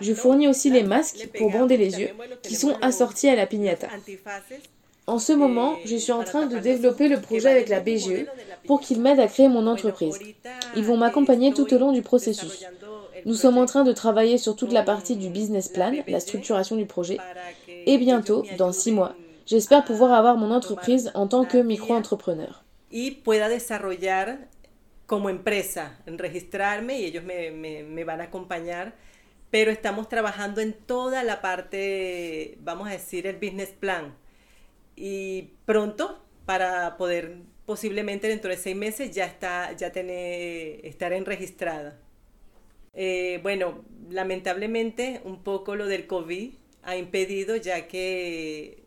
Je 0.00 0.14
fournis 0.14 0.48
aussi 0.48 0.70
les 0.70 0.82
masques 0.82 1.28
pour 1.36 1.50
bander 1.50 1.76
les 1.76 2.00
yeux, 2.00 2.10
qui 2.42 2.54
sont 2.54 2.76
assortis 2.80 3.28
à 3.28 3.36
la 3.36 3.46
piñata. 3.46 3.88
En 5.06 5.18
ce 5.18 5.32
moment, 5.32 5.76
je 5.86 5.96
suis 5.96 6.12
en 6.12 6.22
train 6.22 6.46
de 6.46 6.58
développer 6.58 7.08
le 7.08 7.18
projet 7.18 7.48
avec 7.48 7.70
la 7.70 7.80
BGE 7.80 8.26
pour 8.66 8.80
qu'ils 8.80 9.00
m'aident 9.00 9.20
à 9.20 9.26
créer 9.26 9.48
mon 9.48 9.66
entreprise. 9.66 10.18
Ils 10.76 10.84
vont 10.84 10.98
m'accompagner 10.98 11.52
tout 11.54 11.72
au 11.72 11.78
long 11.78 11.92
du 11.92 12.02
processus. 12.02 12.66
Nous 13.24 13.34
sommes 13.34 13.58
en 13.58 13.66
train 13.66 13.84
de 13.84 13.92
travailler 13.92 14.38
sur 14.38 14.56
toute 14.56 14.72
la 14.72 14.82
partie 14.82 15.16
du 15.16 15.28
business 15.28 15.68
plan, 15.68 15.92
la 16.06 16.20
structuration 16.20 16.76
du 16.76 16.86
projet. 16.86 17.18
Et 17.68 17.98
bientôt, 17.98 18.44
dans 18.56 18.72
six 18.72 18.92
mois, 18.92 19.14
j'espère 19.46 19.84
pouvoir 19.84 20.12
avoir 20.12 20.36
mon 20.36 20.50
entreprise 20.50 21.10
en 21.14 21.26
tant 21.26 21.44
que 21.44 21.58
micro-entrepreneur. 21.58 22.64
Y 22.90 23.10
pueda 23.10 23.48
desarrollar 23.48 24.48
como 25.06 25.28
empresa, 25.30 25.98
registrarme 26.06 27.00
y 27.00 27.04
ellos 27.04 27.24
me, 27.24 27.50
me, 27.50 27.82
me 27.82 28.04
van 28.04 28.20
a 28.20 28.24
acompañar. 28.24 28.94
Pero 29.50 29.70
estamos 29.70 30.08
trabajando 30.08 30.60
en 30.60 30.74
toda 30.74 31.22
la 31.24 31.40
parte, 31.40 32.58
vamos 32.60 32.88
a 32.88 32.92
decir, 32.92 33.26
el 33.26 33.36
business 33.36 33.70
plan. 33.70 34.14
Y 34.96 35.52
pronto, 35.64 36.18
para 36.44 36.96
poder 36.98 37.42
posiblemente 37.68 38.28
dentro 38.28 38.50
de 38.50 38.56
seis 38.56 38.74
meses 38.74 39.10
ya 39.10 39.26
está, 39.26 39.72
ya. 39.76 39.92
Eh, 43.00 43.38
bueno, 43.44 43.74
lamentablemente 44.10 45.20
un 45.24 45.44
poco 45.44 45.76
lo 45.76 45.86
del 45.86 46.08
COVID 46.08 46.50
a 46.82 46.96
impedido 46.96 47.54
ya 47.54 47.86
que 47.86 48.82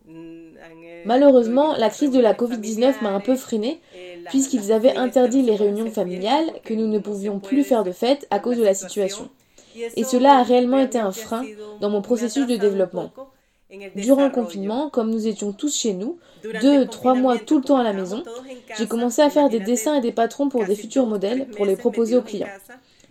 Malheureusement, 1.06 1.74
la 1.78 1.88
crise 1.88 2.10
de 2.10 2.20
la 2.20 2.34
Covid-19 2.34 3.00
m'a 3.00 3.14
un 3.14 3.20
peu 3.20 3.36
freiné 3.36 3.80
eh, 3.94 4.22
puisqu'ils 4.28 4.70
avaient 4.70 4.96
interdit 4.96 5.40
les 5.42 5.56
réunions 5.56 5.90
familiales, 5.90 6.44
que 6.62 6.74
nous 6.74 6.88
ne 6.88 6.98
pouvions 6.98 7.40
plus 7.40 7.64
faire 7.64 7.84
de 7.84 7.92
fêtes 7.92 8.26
à 8.30 8.38
cause 8.38 8.58
de 8.58 8.64
la 8.64 8.74
situation. 8.74 9.30
Et 9.74 10.04
cela 10.04 10.34
a 10.34 10.42
réellement 10.42 10.80
été 10.80 10.98
un 10.98 11.12
frein 11.12 11.46
dans 11.80 11.88
mon 11.88 12.02
processus 12.02 12.46
de 12.46 12.56
développement. 12.56 13.10
Durant 13.96 14.24
le 14.24 14.30
confinement, 14.30 14.90
comme 14.90 15.10
nous 15.10 15.26
étions 15.26 15.52
tous 15.52 15.74
chez 15.74 15.94
nous, 15.94 16.18
deux, 16.60 16.86
trois 16.86 17.14
mois 17.14 17.38
tout 17.38 17.56
le 17.58 17.64
temps 17.64 17.78
à 17.78 17.82
la 17.82 17.94
maison, 17.94 18.22
j'ai 18.76 18.86
commencé 18.86 19.22
à 19.22 19.30
faire 19.30 19.48
des 19.48 19.60
dessins 19.60 19.94
et 19.94 20.02
des 20.02 20.12
patrons 20.12 20.50
pour 20.50 20.66
des 20.66 20.76
futurs 20.76 21.06
modèles 21.06 21.46
pour 21.56 21.64
les 21.64 21.76
proposer 21.76 22.16
aux 22.16 22.22
clients. 22.22 22.48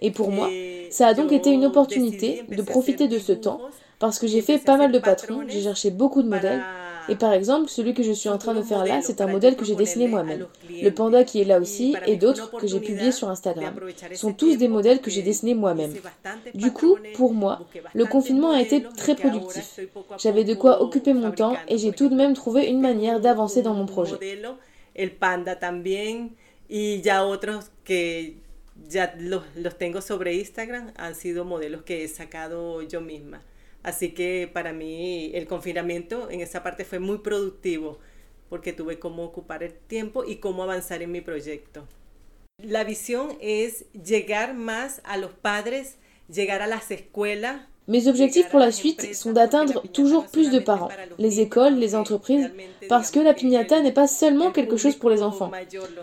Et 0.02 0.12
pour 0.12 0.32
moi, 0.32 0.50
ça 0.90 1.08
a 1.08 1.14
donc 1.14 1.32
été 1.32 1.52
une 1.52 1.66
opportunité 1.66 2.44
de 2.50 2.62
profiter 2.62 3.08
de 3.08 3.20
ce 3.20 3.32
temps 3.32 3.62
parce 4.00 4.18
que 4.18 4.28
j'ai 4.28 4.42
fait 4.42 4.58
pas 4.58 4.78
mal 4.78 4.92
de 4.92 5.00
patrons, 5.00 5.44
j'ai 5.48 5.62
cherché 5.62 5.92
beaucoup 5.92 6.24
de 6.24 6.28
modèles. 6.28 6.64
Et 7.10 7.16
par 7.16 7.34
exemple, 7.34 7.70
celui 7.70 7.94
que 7.94 8.04
je 8.04 8.12
suis 8.12 8.30
en 8.30 8.38
train 8.38 8.54
de 8.54 8.62
faire 8.62 8.86
là, 8.86 9.02
c'est 9.02 9.22
un 9.22 9.28
modèle 9.28 9.56
que 9.56 9.66
j'ai 9.66 9.76
dessiné 9.76 10.08
moi-même. 10.08 10.48
Le 10.70 10.90
panda 10.90 11.24
qui 11.24 11.42
est 11.42 11.46
là 11.46 11.60
aussi 11.60 11.96
et 12.06 12.16
d'autres 12.16 12.52
que 12.58 12.68
j'ai 12.68 12.80
publiés 12.80 13.12
sur 13.12 13.30
Instagram 13.30 13.74
sont 14.14 14.34
tous 14.34 14.58
des 14.58 14.68
modèles 14.68 15.02
que 15.02 15.12
j'ai 15.12 15.22
dessinés 15.22 15.56
moi-même. 15.56 15.94
Du 16.54 16.72
coup, 16.72 16.98
pour 17.16 17.34
moi, 17.34 17.60
le 17.94 18.06
confinement 18.06 18.52
a 18.52 18.62
été 18.62 18.84
très 18.98 19.16
productif. 19.16 19.80
J'avais 20.18 20.44
de 20.44 20.54
quoi 20.54 20.82
occuper 20.82 21.14
mon 21.14 21.32
temps 21.32 21.56
et 21.68 21.78
j'ai 21.78 21.92
tout 21.92 22.10
de 22.10 22.16
même 22.16 22.34
trouvé 22.34 22.68
une 22.68 22.82
manière 22.82 23.20
d'avancer 23.20 23.62
dans 23.62 23.74
mon 23.74 23.86
projet. 23.86 24.16
Ya 28.88 29.16
los, 29.18 29.44
los 29.56 29.78
tengo 29.78 30.02
sobre 30.02 30.34
Instagram, 30.34 30.94
han 30.98 31.16
sido 31.16 31.46
modelos 31.46 31.84
que 31.84 32.04
he 32.04 32.08
sacado 32.08 32.82
yo 32.82 33.02
misma. 33.02 33.44
Así 33.84 34.12
que 34.12 34.50
para 34.52 34.74
mí 34.74 35.32
el 35.34 35.48
confinamiento 35.48 36.30
en 36.30 36.42
esa 36.42 36.64
parte 36.64 36.86
fue 36.86 37.00
muy 37.00 37.20
productivo 37.20 38.00
porque 38.50 38.74
tuve 38.74 39.00
cómo 39.00 39.24
ocupar 39.24 39.64
el 39.64 39.74
tiempo 39.74 40.24
y 40.26 40.38
cómo 40.38 40.64
avanzar 40.64 41.02
en 41.02 41.12
mi 41.12 41.22
proyecto. 41.22 41.88
La 42.58 42.84
visión 42.84 43.38
es 43.40 43.86
llegar 43.94 44.54
más 44.54 45.02
a 45.04 45.18
los 45.18 45.32
padres, 45.32 45.98
llegar 46.28 46.62
a 46.62 46.68
las 46.68 46.92
escuelas, 46.92 47.68
Mes 47.92 48.08
objectifs 48.08 48.48
pour 48.48 48.60
la 48.60 48.72
suite 48.72 49.14
sont 49.14 49.34
d'atteindre 49.34 49.84
toujours 49.92 50.24
plus 50.24 50.50
de 50.50 50.60
parents, 50.60 50.88
les 51.20 51.42
écoles, 51.42 51.76
les 51.76 51.94
entreprises, 51.94 52.50
parce 52.88 53.12
que 53.12 53.20
la 53.20 53.34
piñata 53.34 53.82
n'est 53.82 53.92
pas 53.92 54.08
seulement 54.08 54.52
quelque 54.52 54.78
chose 54.78 54.96
pour 54.96 55.10
les 55.10 55.22
enfants. 55.22 55.52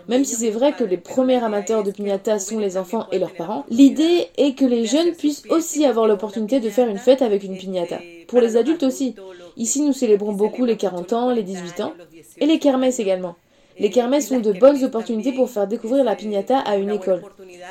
Même 0.07 0.23
si 0.23 0.35
c'est 0.35 0.51
vrai 0.51 0.73
que 0.73 0.83
les 0.83 0.97
premiers 0.97 1.43
amateurs 1.43 1.83
de 1.83 1.89
piñata 1.89 2.37
sont 2.37 2.59
les 2.59 2.77
enfants 2.77 3.07
et 3.11 3.17
leurs 3.17 3.33
parents, 3.33 3.65
l'idée 3.71 4.27
est 4.37 4.53
que 4.55 4.65
les 4.65 4.85
jeunes 4.85 5.15
puissent 5.15 5.47
aussi 5.49 5.83
avoir 5.83 6.05
l'opportunité 6.05 6.59
de 6.59 6.69
faire 6.69 6.87
une 6.87 6.99
fête 6.99 7.23
avec 7.23 7.43
une 7.43 7.57
piñata. 7.57 7.97
Pour 8.27 8.39
les 8.39 8.55
adultes 8.55 8.83
aussi. 8.83 9.15
Ici, 9.57 9.81
nous 9.81 9.93
célébrons 9.93 10.33
beaucoup 10.33 10.65
les 10.65 10.77
40 10.77 11.13
ans, 11.13 11.31
les 11.31 11.41
18 11.41 11.81
ans, 11.81 11.93
et 12.37 12.45
les 12.45 12.59
kermesses 12.59 12.99
également. 12.99 13.35
Les 13.79 13.89
kermesses 13.89 14.27
sont 14.27 14.39
de 14.39 14.51
bonnes 14.51 14.83
opportunités 14.83 15.31
pour 15.31 15.49
faire 15.49 15.67
découvrir 15.67 16.03
la 16.03 16.15
piñata 16.15 16.59
à 16.59 16.75
une 16.75 16.91
école. 16.91 17.23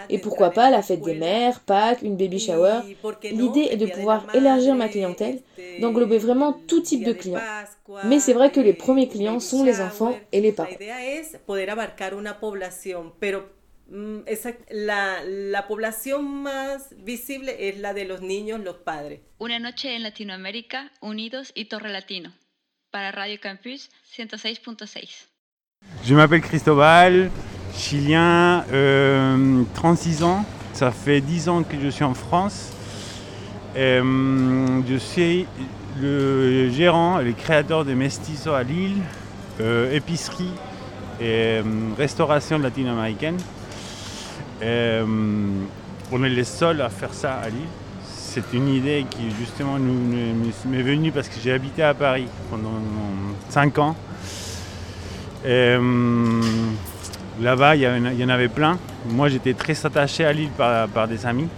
Et 0.09 0.18
pourquoi 0.18 0.51
pas 0.51 0.71
la 0.71 0.83
fête 0.83 1.03
des 1.03 1.14
mères, 1.14 1.61
Pâques, 1.61 2.03
une 2.03 2.16
baby 2.16 2.38
shower. 2.38 2.81
L'idée 3.25 3.68
est 3.71 3.77
de 3.77 3.87
pouvoir 3.87 4.27
élargir 4.35 4.75
ma 4.75 4.88
clientèle, 4.88 5.40
d'englober 5.81 6.18
vraiment 6.18 6.53
tout 6.66 6.81
type 6.81 7.05
de 7.05 7.12
clients. 7.12 7.40
Mais 8.05 8.21
c'est 8.21 8.33
vrai 8.33 8.51
que 8.51 8.61
les 8.61 8.73
premiers 8.73 9.09
clients 9.09 9.40
sont 9.40 9.64
les 9.64 9.81
enfants 9.81 10.16
et 10.33 10.40
les 10.40 10.53
parents. 10.53 10.71
Mm, 13.90 14.25
la, 14.71 15.25
la, 15.25 15.66
población 15.66 16.42
más 16.42 16.94
visible 16.99 17.57
es 17.59 17.79
la 17.79 17.94
de 17.94 18.05
los 18.05 18.21
niños, 18.21 18.61
los 18.61 18.77
padres. 18.77 19.21
Una 19.38 19.59
noche 19.59 19.97
en 19.97 20.03
Latinoamérica, 20.03 20.92
unidos 21.01 21.53
y 21.55 21.66
Torre 21.66 21.88
Latino. 21.88 22.35
Para 22.90 23.12
Radio 23.12 23.40
Campus 23.40 23.90
106.6. 24.14 25.29
Je 26.08 26.14
m'appelle 26.14 26.40
Cristobal, 26.40 27.30
chilien, 27.76 28.64
36 28.64 28.72
euh, 28.72 30.24
ans. 30.24 30.46
Ça 30.72 30.90
fait 30.90 31.20
10 31.20 31.50
ans 31.50 31.62
que 31.62 31.76
je 31.78 31.88
suis 31.88 32.02
en 32.02 32.14
France. 32.14 32.72
Euh, 33.76 34.80
je 34.88 34.96
suis 34.96 35.44
le 36.00 36.70
gérant 36.70 37.20
et 37.20 37.24
le 37.24 37.32
créateur 37.32 37.84
de 37.84 37.92
Mestizo 37.92 38.54
à 38.54 38.62
Lille, 38.62 39.02
euh, 39.60 39.92
épicerie 39.92 40.54
et 41.20 41.60
restauration 41.98 42.58
latino-américaine. 42.58 43.36
on 44.62 46.24
est 46.24 46.30
les 46.30 46.44
seuls 46.44 46.80
à 46.80 46.88
faire 46.88 47.12
ça 47.12 47.34
à 47.34 47.50
Lille. 47.50 47.68
C'est 48.06 48.54
une 48.54 48.68
idée 48.68 49.04
qui 49.10 49.30
justement 49.38 49.76
m'est 49.78 50.82
venue 50.82 51.12
parce 51.12 51.28
que 51.28 51.34
j'ai 51.38 51.52
habité 51.52 51.82
à 51.82 51.92
Paris 51.92 52.28
pendant 52.50 52.72
5 53.50 53.78
ans. 53.78 53.94
Euh, 55.46 56.42
là-bas, 57.40 57.77
il 57.77 57.83
y, 57.83 58.24
en 58.24 58.29
avait 58.29 58.48
plein. 58.48 58.79
Moi, 59.09 59.29
j'étais 59.29 59.55
très 59.55 59.74
attaché 59.87 60.24
à 60.24 60.33
Lille 60.33 60.51
par, 60.57 61.09
des 61.09 61.27
amis. 61.27 61.48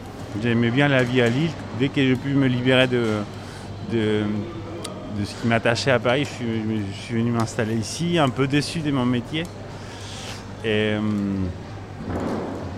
J'aimais 0.42 0.70
bien 0.70 0.88
la 0.88 1.02
vie 1.02 1.22
à 1.22 1.28
Lille. 1.28 1.50
Dès 1.78 1.88
que 1.88 2.02
j'ai 2.02 2.16
pu 2.16 2.28
me 2.30 2.46
libérer 2.46 2.86
de, 2.86 3.04
de, 3.92 4.22
ce 5.24 5.40
qui 5.40 5.48
m'attachait 5.48 5.90
à 5.90 5.98
Paris, 5.98 6.24
je 6.24 7.02
suis, 7.02 7.14
venu 7.14 7.30
m'installer 7.30 7.74
ici, 7.74 8.18
un 8.18 8.28
peu 8.28 8.46
déçu 8.46 8.80
de 8.80 8.90
mon 8.90 9.06
métier. 9.06 9.44
Et, 10.64 10.94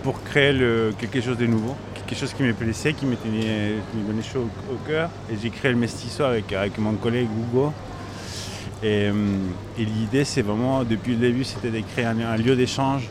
pour 0.02 0.22
créer 0.24 0.54
quelque 0.98 1.20
chose 1.20 1.36
de 1.36 1.46
nouveau, 1.46 1.76
quelque 1.94 2.18
chose 2.18 2.32
qui 2.32 2.42
me 2.42 2.52
plaisait, 2.52 2.92
qui 2.92 3.06
me 3.06 3.16
tenait, 3.16 3.76
chaud 4.22 4.48
au, 4.70 4.88
cœur. 4.88 5.10
Et 5.30 5.36
j'ai 5.40 5.50
créé 5.50 5.70
le 5.70 5.78
Mestizo 5.78 6.24
avec, 6.24 6.52
avec 6.52 6.78
mon 6.78 6.94
collègue 6.94 7.28
Hugo. 7.28 7.72
Euh, 8.84 9.12
et, 9.78 9.84
l'idée, 9.84 10.24
c'est 10.24 10.42
vraiment, 10.42 10.84
depuis 10.84 11.12
le 11.12 11.18
début, 11.18 11.44
c'était 11.44 11.70
de 11.70 11.80
créer 11.80 12.04
un, 12.04 12.36
lieu 12.36 12.56
d'échange, 12.56 13.08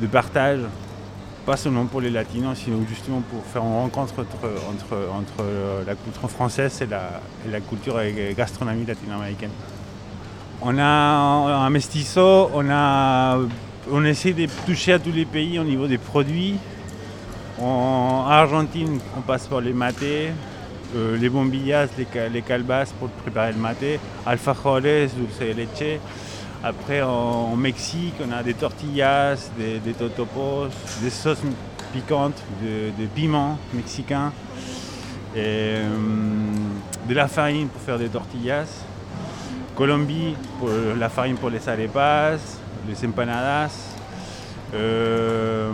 de 0.00 0.06
partage, 0.06 0.60
pas 1.44 1.56
seulement 1.56 1.86
pour 1.86 2.00
les 2.00 2.10
latinos, 2.10 2.58
sinon 2.58 2.84
justement 2.88 3.20
pour 3.20 3.44
faire 3.44 3.62
une 3.62 3.72
rencontre 3.72 4.14
entre, 4.20 4.96
entre, 5.12 5.44
la 5.86 5.94
culture 5.94 6.30
française 6.30 6.80
et 6.82 6.86
la, 7.50 7.60
culture 7.60 8.00
et 8.00 8.34
gastronomie 8.36 8.86
latino-américaine. 8.86 9.50
On 10.62 10.78
a 10.78 10.84
un 10.84 11.70
mestizo, 11.70 12.50
on, 12.54 12.68
a, 12.70 13.38
on 13.90 14.04
essaie 14.04 14.32
de 14.32 14.46
toucher 14.66 14.94
à 14.94 14.98
tous 14.98 15.12
les 15.12 15.24
pays 15.24 15.58
au 15.58 15.64
niveau 15.64 15.86
des 15.86 15.98
produits. 15.98 16.56
En 17.58 18.24
Argentine, 18.28 18.98
on 19.16 19.20
passe 19.20 19.46
par 19.46 19.60
les 19.60 19.72
matés, 19.72 20.30
euh, 20.96 21.16
les 21.16 21.28
bombillas, 21.28 21.86
les, 21.96 22.42
calbas 22.42 22.92
pour 22.98 23.08
préparer 23.08 23.52
le 23.52 23.58
maté, 23.58 24.00
alfajores, 24.26 24.80
dulce 24.80 25.38
de 25.40 25.52
leche. 25.52 26.00
Après, 26.62 27.00
en, 27.02 27.56
Mexique, 27.56 28.14
on 28.26 28.32
a 28.32 28.42
des 28.42 28.54
tortillas, 28.54 29.50
des, 29.58 29.92
totopos, 29.92 30.68
des 31.02 31.10
sauces 31.10 31.42
piquantes, 31.92 32.42
des 32.60 33.06
piments 33.14 33.58
mexicains, 33.72 34.32
euh, 35.36 35.88
de 37.08 37.14
la 37.14 37.28
farine 37.28 37.68
pour 37.68 37.80
faire 37.80 37.98
des 37.98 38.08
tortillas. 38.08 38.66
Colombie, 39.76 40.34
la 40.98 41.08
farine 41.08 41.36
pour 41.36 41.50
les 41.50 41.66
arepas, 41.68 42.36
les 42.86 43.08
empanadas. 43.08 43.96
Euh, 44.74 45.70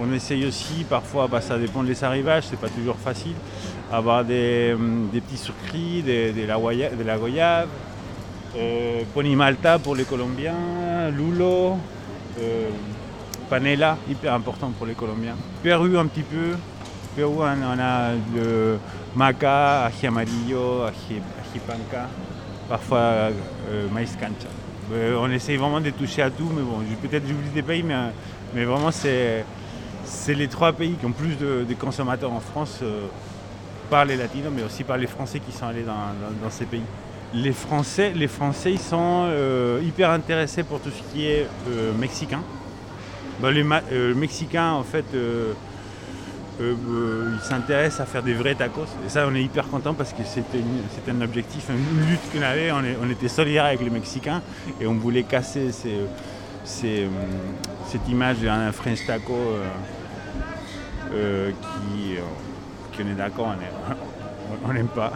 on 0.00 0.12
essaye 0.12 0.46
aussi, 0.46 0.84
parfois, 0.88 1.28
bah, 1.28 1.40
ça 1.40 1.58
dépend 1.58 1.82
des 1.82 2.02
arrivages, 2.04 2.44
c'est 2.50 2.60
pas 2.60 2.68
toujours 2.68 2.96
facile, 2.96 3.34
avoir 3.92 4.24
des, 4.24 4.72
hum, 4.74 5.08
petits 5.12 5.36
sucreries, 5.36 6.02
de, 6.02 6.46
la, 6.46 6.56
de 6.56 7.02
la 7.04 7.18
goyave, 7.18 7.68
euh, 8.56 9.02
Ponimalta 9.14 9.78
pour 9.78 9.94
les 9.94 10.04
Colombiens, 10.04 11.10
Lulo, 11.10 11.76
euh, 12.40 12.68
Panela, 13.48 13.96
hyper 14.08 14.34
important 14.34 14.70
pour 14.76 14.86
les 14.86 14.94
Colombiens. 14.94 15.36
Pérou 15.62 15.96
un 15.96 16.06
petit 16.06 16.22
peu. 16.22 16.56
Pérou, 17.16 17.42
on 17.42 17.78
a 17.78 18.12
le 18.34 18.78
maca, 19.16 19.86
ají 19.86 20.06
amarillo, 20.06 20.82
ají, 20.84 21.20
panca, 21.66 22.08
parfois 22.68 22.98
euh, 22.98 23.88
maïs 23.92 24.14
cancha. 24.18 24.48
Euh, 24.92 25.18
on 25.20 25.30
essaye 25.30 25.56
vraiment 25.56 25.80
de 25.80 25.90
toucher 25.90 26.22
à 26.22 26.30
tout, 26.30 26.48
mais 26.54 26.62
bon, 26.62 26.80
peut-être 27.02 27.26
j'oublie 27.26 27.50
des 27.50 27.62
pays, 27.62 27.82
mais, 27.82 27.94
mais 28.54 28.64
vraiment 28.64 28.90
c'est, 28.90 29.44
les 30.28 30.48
trois 30.48 30.72
pays 30.72 30.92
qui 30.92 31.06
ont 31.06 31.12
plus 31.12 31.36
de, 31.36 31.66
consommateurs 31.78 32.32
en 32.32 32.40
France 32.40 32.80
par 33.88 34.04
les 34.04 34.16
latinos, 34.16 34.52
mais 34.54 34.62
aussi 34.62 34.84
par 34.84 34.96
les 34.96 35.06
Français 35.06 35.40
qui 35.40 35.52
sont 35.52 35.66
allés 35.66 35.84
dans, 35.84 36.50
ces 36.50 36.66
pays. 36.66 36.82
Les 37.34 37.52
Français, 37.52 38.12
les 38.14 38.28
Français 38.28 38.72
ils 38.72 38.80
sont 38.80 39.26
euh, 39.26 39.80
hyper 39.84 40.10
intéressés 40.10 40.62
pour 40.62 40.80
tout 40.80 40.90
ce 40.90 41.02
qui 41.12 41.26
est 41.26 41.46
euh, 41.68 41.92
mexicain. 41.94 42.40
Bah, 43.40 43.50
les 43.50 43.64
euh, 43.92 44.14
Mexicains, 44.14 44.72
en 44.72 44.82
fait, 44.82 45.04
ils 46.60 47.40
s'intéressent 47.42 48.00
à 48.00 48.06
faire 48.06 48.22
des 48.22 48.34
vrais 48.34 48.56
tacos. 48.56 48.86
Et 49.06 49.08
ça, 49.08 49.26
on 49.28 49.34
est 49.34 49.42
hyper 49.42 49.68
content 49.68 49.94
parce 49.94 50.12
que 50.12 50.22
c'était 50.24 50.58
un 51.10 51.20
objectif, 51.20 51.68
une 51.68 52.08
lutte 52.08 52.32
qu'on 52.32 52.42
avait. 52.42 52.72
On, 52.72 53.08
était 53.08 53.28
solidaires 53.28 53.66
avec 53.66 53.80
les 53.80 53.90
Mexicains 53.90 54.42
et 54.80 54.86
on 54.88 54.94
voulait 54.94 55.22
casser 55.22 55.70
cette 56.64 58.08
image 58.08 58.38
d'un 58.38 58.72
French 58.72 59.06
taco 59.06 59.36
qui 61.12 62.16
on 63.04 63.10
est 63.10 63.14
d'accord, 63.14 63.54
on 64.64 64.72
n'aime 64.72 64.88
pas. 64.88 65.12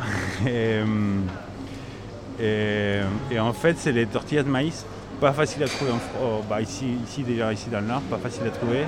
Et, 2.40 3.00
en 3.38 3.52
fait, 3.52 3.76
c'est 3.78 3.92
les 3.92 4.06
tortillas 4.06 4.42
de 4.42 4.48
maïs, 4.48 4.84
pas 5.20 5.32
facile 5.32 5.62
à 5.62 5.68
trouver 5.68 5.92
en 5.92 6.00
oh, 6.22 6.42
bah, 6.48 6.60
ici, 6.60 6.96
ici 7.06 7.22
déjà 7.22 7.52
ici 7.52 7.68
dans 7.70 7.80
le 7.80 7.86
nord, 7.86 8.00
pas 8.02 8.18
facile 8.18 8.44
à 8.46 8.50
trouver. 8.50 8.84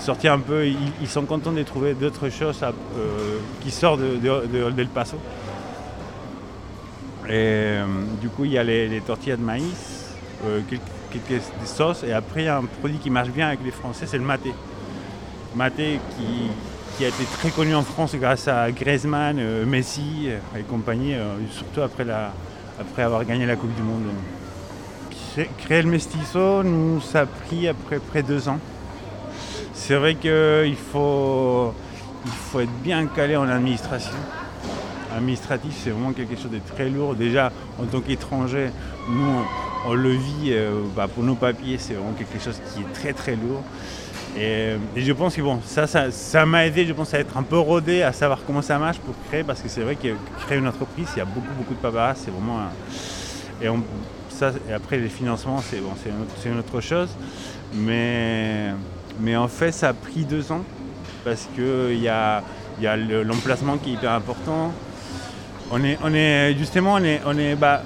Sortir 0.00 0.32
un 0.32 0.38
peu, 0.38 0.66
ils, 0.66 1.08
sont 1.08 1.24
contents 1.24 1.52
de 1.52 1.62
trouver 1.62 1.94
d'autres 1.94 2.28
choses 2.28 2.60
euh, 2.62 3.38
qui 3.60 3.70
sortent 3.70 4.00
de, 4.00 4.70
Del 4.70 4.88
Paso. 4.88 5.16
Et 7.28 7.78
du 8.20 8.28
coup, 8.28 8.44
il 8.44 8.52
y 8.52 8.58
a 8.58 8.64
les, 8.64 9.00
tortillas 9.04 9.36
de 9.36 9.42
maïs, 9.42 10.14
euh, 10.46 10.60
quelques, 11.10 11.42
sauces, 11.64 12.04
et 12.04 12.12
après, 12.12 12.42
il 12.42 12.46
y 12.46 12.48
a 12.48 12.58
un 12.58 12.64
produit 12.64 12.98
qui 12.98 13.10
marche 13.10 13.30
bien 13.30 13.48
avec 13.48 13.60
les 13.64 13.70
Français, 13.70 14.06
c'est 14.06 14.18
le 14.18 14.24
maté. 14.24 14.52
Maté 15.54 16.00
qui, 16.16 16.50
qui 16.98 17.04
a 17.04 17.08
été 17.08 17.24
très 17.38 17.50
connu 17.50 17.76
en 17.76 17.84
France 17.84 18.16
grâce 18.16 18.48
à 18.48 18.72
Griezmann, 18.72 19.38
euh, 19.38 19.64
Messi 19.64 20.24
euh, 20.26 20.58
et 20.58 20.62
compagnie, 20.62 21.14
euh, 21.14 21.36
surtout 21.52 21.80
après, 21.82 22.04
la, 22.04 22.32
après 22.80 23.02
avoir 23.02 23.24
gagné 23.24 23.46
la 23.46 23.54
Coupe 23.54 23.72
du 23.76 23.82
Monde. 23.82 24.02
Créer 25.58 25.82
le 25.82 25.90
Mestizo, 25.90 26.64
nous, 26.64 27.00
a 27.14 27.24
pris 27.24 27.68
peu 27.88 28.00
près 28.00 28.24
deux 28.24 28.48
ans. 28.48 28.58
C'est 29.72 29.94
vrai 29.94 30.16
qu'il 30.16 30.74
faut, 30.92 31.72
il 32.26 32.32
faut 32.32 32.58
être 32.58 32.82
bien 32.82 33.06
calé 33.06 33.36
en 33.36 33.48
administration. 33.48 34.18
Administratif, 35.16 35.80
c'est 35.84 35.90
vraiment 35.90 36.12
quelque 36.12 36.34
chose 36.34 36.50
de 36.50 36.58
très 36.74 36.88
lourd. 36.88 37.14
Déjà, 37.14 37.52
en 37.80 37.84
tant 37.84 38.00
qu'étranger, 38.00 38.70
nous, 39.08 39.44
on, 39.86 39.94
le 39.94 40.10
vit, 40.10 40.52
bah, 40.96 41.06
pour 41.06 41.22
nos 41.22 41.36
papiers, 41.36 41.78
c'est 41.78 41.94
vraiment 41.94 42.14
quelque 42.14 42.42
chose 42.42 42.60
qui 42.74 42.80
est 42.80 42.92
très 42.92 43.12
très 43.12 43.36
lourd. 43.36 43.62
Et, 44.36 44.76
je 44.96 45.12
pense 45.12 45.34
que 45.34 45.42
bon, 45.42 45.60
ça, 45.64 45.86
ça, 45.86 46.46
m'a 46.46 46.66
aidé, 46.66 46.86
je 46.86 46.92
pense, 46.92 47.12
à 47.14 47.18
être 47.18 47.36
un 47.36 47.42
peu 47.42 47.58
rodé, 47.58 48.02
à 48.02 48.12
savoir 48.12 48.40
comment 48.46 48.62
ça 48.62 48.78
marche 48.78 48.98
pour 48.98 49.14
créer, 49.28 49.42
parce 49.42 49.60
que 49.60 49.68
c'est 49.68 49.80
vrai 49.80 49.96
que 49.96 50.08
créer 50.44 50.58
une 50.58 50.68
entreprise, 50.68 51.08
il 51.16 51.18
y 51.18 51.22
a 51.22 51.24
beaucoup, 51.24 51.52
beaucoup 51.56 51.74
de 51.74 51.80
paparazzi, 51.80 52.22
c'est 52.24 52.30
vraiment. 52.30 52.60
et, 53.62 53.68
ça, 54.28 54.52
et 54.68 54.72
après, 54.72 54.98
les 54.98 55.08
financements, 55.08 55.58
c'est 55.58 55.80
bon, 55.80 55.90
c'est 56.42 56.48
une, 56.48 56.58
autre 56.58 56.80
chose. 56.80 57.08
Mais, 57.74 58.68
mais 59.20 59.36
en 59.36 59.48
fait, 59.48 59.72
ça 59.72 59.88
a 59.88 59.92
pris 59.92 60.24
deux 60.24 60.52
ans, 60.52 60.62
parce 61.24 61.48
qu'il 61.54 62.00
y 62.00 62.08
a, 62.08 62.42
y 62.80 62.86
a 62.86 62.96
l'emplacement 62.96 63.76
qui 63.78 63.90
est 63.90 63.92
hyper 63.94 64.12
important. 64.12 64.72
On 65.70 65.82
est, 65.84 65.98
on 66.02 66.14
est 66.14 66.54
justement, 66.56 66.94
on 66.94 67.04
est, 67.04 67.20
on 67.26 67.36
est, 67.36 67.54
bah, 67.54 67.82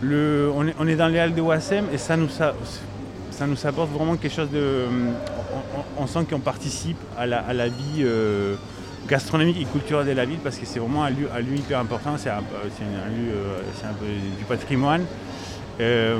le, 0.00 0.50
on 0.54 0.66
est, 0.66 0.74
on 0.78 0.86
est 0.86 0.96
dans 0.96 1.08
les 1.08 1.18
halles 1.18 1.34
de 1.34 1.40
Wassem 1.40 1.86
et 1.92 1.98
ça 1.98 2.16
nous, 2.16 2.28
ça, 2.28 2.54
ça 3.40 3.46
nous 3.46 3.66
apporte 3.66 3.90
vraiment 3.90 4.16
quelque 4.16 4.34
chose 4.34 4.50
de 4.50 4.84
on, 5.96 6.06
sent 6.06 6.26
qu'on 6.28 6.40
participe 6.40 6.98
à 7.16 7.26
la, 7.26 7.68
vie 7.68 8.00
euh, 8.00 8.54
gastronomique 9.08 9.56
et 9.58 9.64
culturelle 9.64 10.06
de 10.06 10.12
la 10.12 10.26
ville 10.26 10.40
parce 10.44 10.58
que 10.58 10.66
c'est 10.66 10.78
vraiment 10.78 11.04
un 11.04 11.08
lieu, 11.08 11.56
hyper 11.56 11.78
important, 11.78 12.18
c'est 12.18 12.28
un, 12.28 12.40
lieu 12.40 13.32
euh, 13.32 13.92
peu 13.98 14.04
du 14.38 14.44
patrimoine. 14.44 15.06
Euh, 15.80 16.18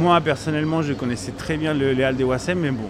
moi 0.00 0.20
personnellement 0.20 0.82
je 0.82 0.94
connaissais 0.94 1.30
très 1.30 1.56
bien 1.56 1.74
le, 1.74 1.92
les 1.92 2.02
Halles 2.02 2.16
de 2.16 2.24
Wassem, 2.24 2.58
mais 2.58 2.72
bon, 2.72 2.88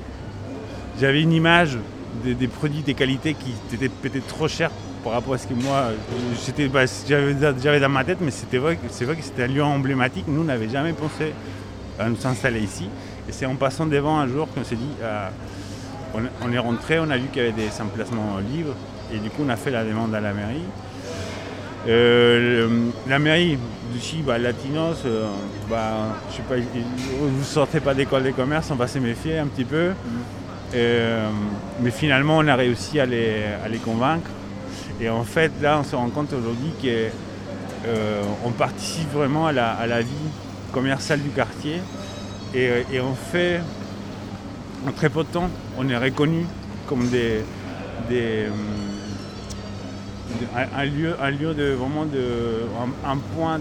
j'avais 0.98 1.20
une 1.20 1.32
image 1.32 1.76
des, 2.24 2.48
produits 2.48 2.80
des 2.80 2.94
qualités 2.94 3.34
qui 3.34 3.52
étaient 3.74 3.90
peut-être 3.90 4.28
trop 4.28 4.48
chers 4.48 4.70
par 5.04 5.12
rapport 5.12 5.34
à 5.34 5.38
ce 5.38 5.46
que 5.46 5.52
moi 5.52 5.90
bah, 6.72 6.84
j'avais 7.06 7.80
dans 7.80 7.88
ma 7.90 8.04
tête, 8.04 8.18
mais 8.22 8.30
c'est 8.30 8.56
vrai 8.56 8.76
que 8.76 9.22
c'était 9.22 9.42
un 9.42 9.48
lieu 9.48 9.62
emblématique. 9.62 10.24
Nous, 10.26 10.40
on 10.40 10.44
n'avait 10.44 10.70
jamais 10.70 10.94
pensé 10.94 11.34
à 11.98 12.08
nous 12.08 12.26
installer 12.26 12.60
ici. 12.60 12.88
Et 13.32 13.34
c'est 13.34 13.46
en 13.46 13.56
passant 13.56 13.86
devant 13.86 14.18
un 14.18 14.28
jour 14.28 14.46
qu'on 14.52 14.62
s'est 14.62 14.76
dit, 14.76 14.92
on, 16.14 16.52
est 16.52 16.58
rentré, 16.58 16.98
on 16.98 17.08
a 17.08 17.16
vu 17.16 17.28
qu'il 17.28 17.42
y 17.42 17.46
avait 17.46 17.52
des 17.52 17.80
emplacements 17.80 18.36
libres 18.52 18.74
et 19.10 19.18
du 19.18 19.30
coup 19.30 19.42
on 19.46 19.48
a 19.48 19.56
fait 19.56 19.70
la 19.70 19.84
demande 19.84 20.14
à 20.14 20.20
la 20.20 20.34
mairie. 20.34 20.66
Euh, 21.88 22.90
la 23.08 23.18
mairie 23.18 23.58
du 23.92 24.22
bah, 24.22 24.38
Latinos, 24.38 24.98
euh, 25.06 25.26
bah, 25.68 26.16
je 26.30 26.36
sais 26.36 26.42
pas, 26.42 26.54
vous 26.54 27.44
sortez 27.44 27.80
pas 27.80 27.94
d'école 27.94 28.24
de 28.24 28.30
commerce, 28.32 28.68
on 28.70 28.74
va 28.76 28.86
se 28.86 28.98
méfier 28.98 29.38
un 29.38 29.46
petit 29.46 29.64
peu. 29.64 29.88
Mm. 29.88 29.94
Euh, 30.74 31.28
mais 31.80 31.90
finalement, 31.90 32.38
on 32.38 32.46
a 32.46 32.54
réussi 32.54 33.00
à 33.00 33.06
les, 33.06 33.78
convaincre. 33.84 34.30
Et 35.00 35.08
en 35.08 35.24
fait, 35.24 35.50
là, 35.62 35.78
on 35.80 35.84
se 35.84 35.96
rend 35.96 36.10
compte 36.10 36.32
aujourd'hui 36.34 36.72
qu'on 37.82 38.50
participe 38.52 39.10
vraiment 39.12 39.46
à 39.46 39.52
la, 39.52 40.00
vie 40.02 40.30
commerciale 40.72 41.20
du 41.20 41.30
quartier. 41.30 41.80
Et 42.54 43.00
on 43.00 43.14
fait 43.14 43.60
en 44.86 44.92
très 44.92 45.08
peu 45.08 45.22
de 45.22 45.28
temps, 45.28 45.48
on 45.78 45.88
est 45.88 45.96
reconnu 45.96 46.44
comme 46.86 47.08
des, 47.08 47.42
euh, 48.10 48.48
un, 50.54 50.84
lieu, 50.84 51.14
un 51.20 51.30
lieu 51.30 51.54
de 51.54 51.72
vraiment 51.72 52.04
un, 53.06 53.16
point 53.34 53.60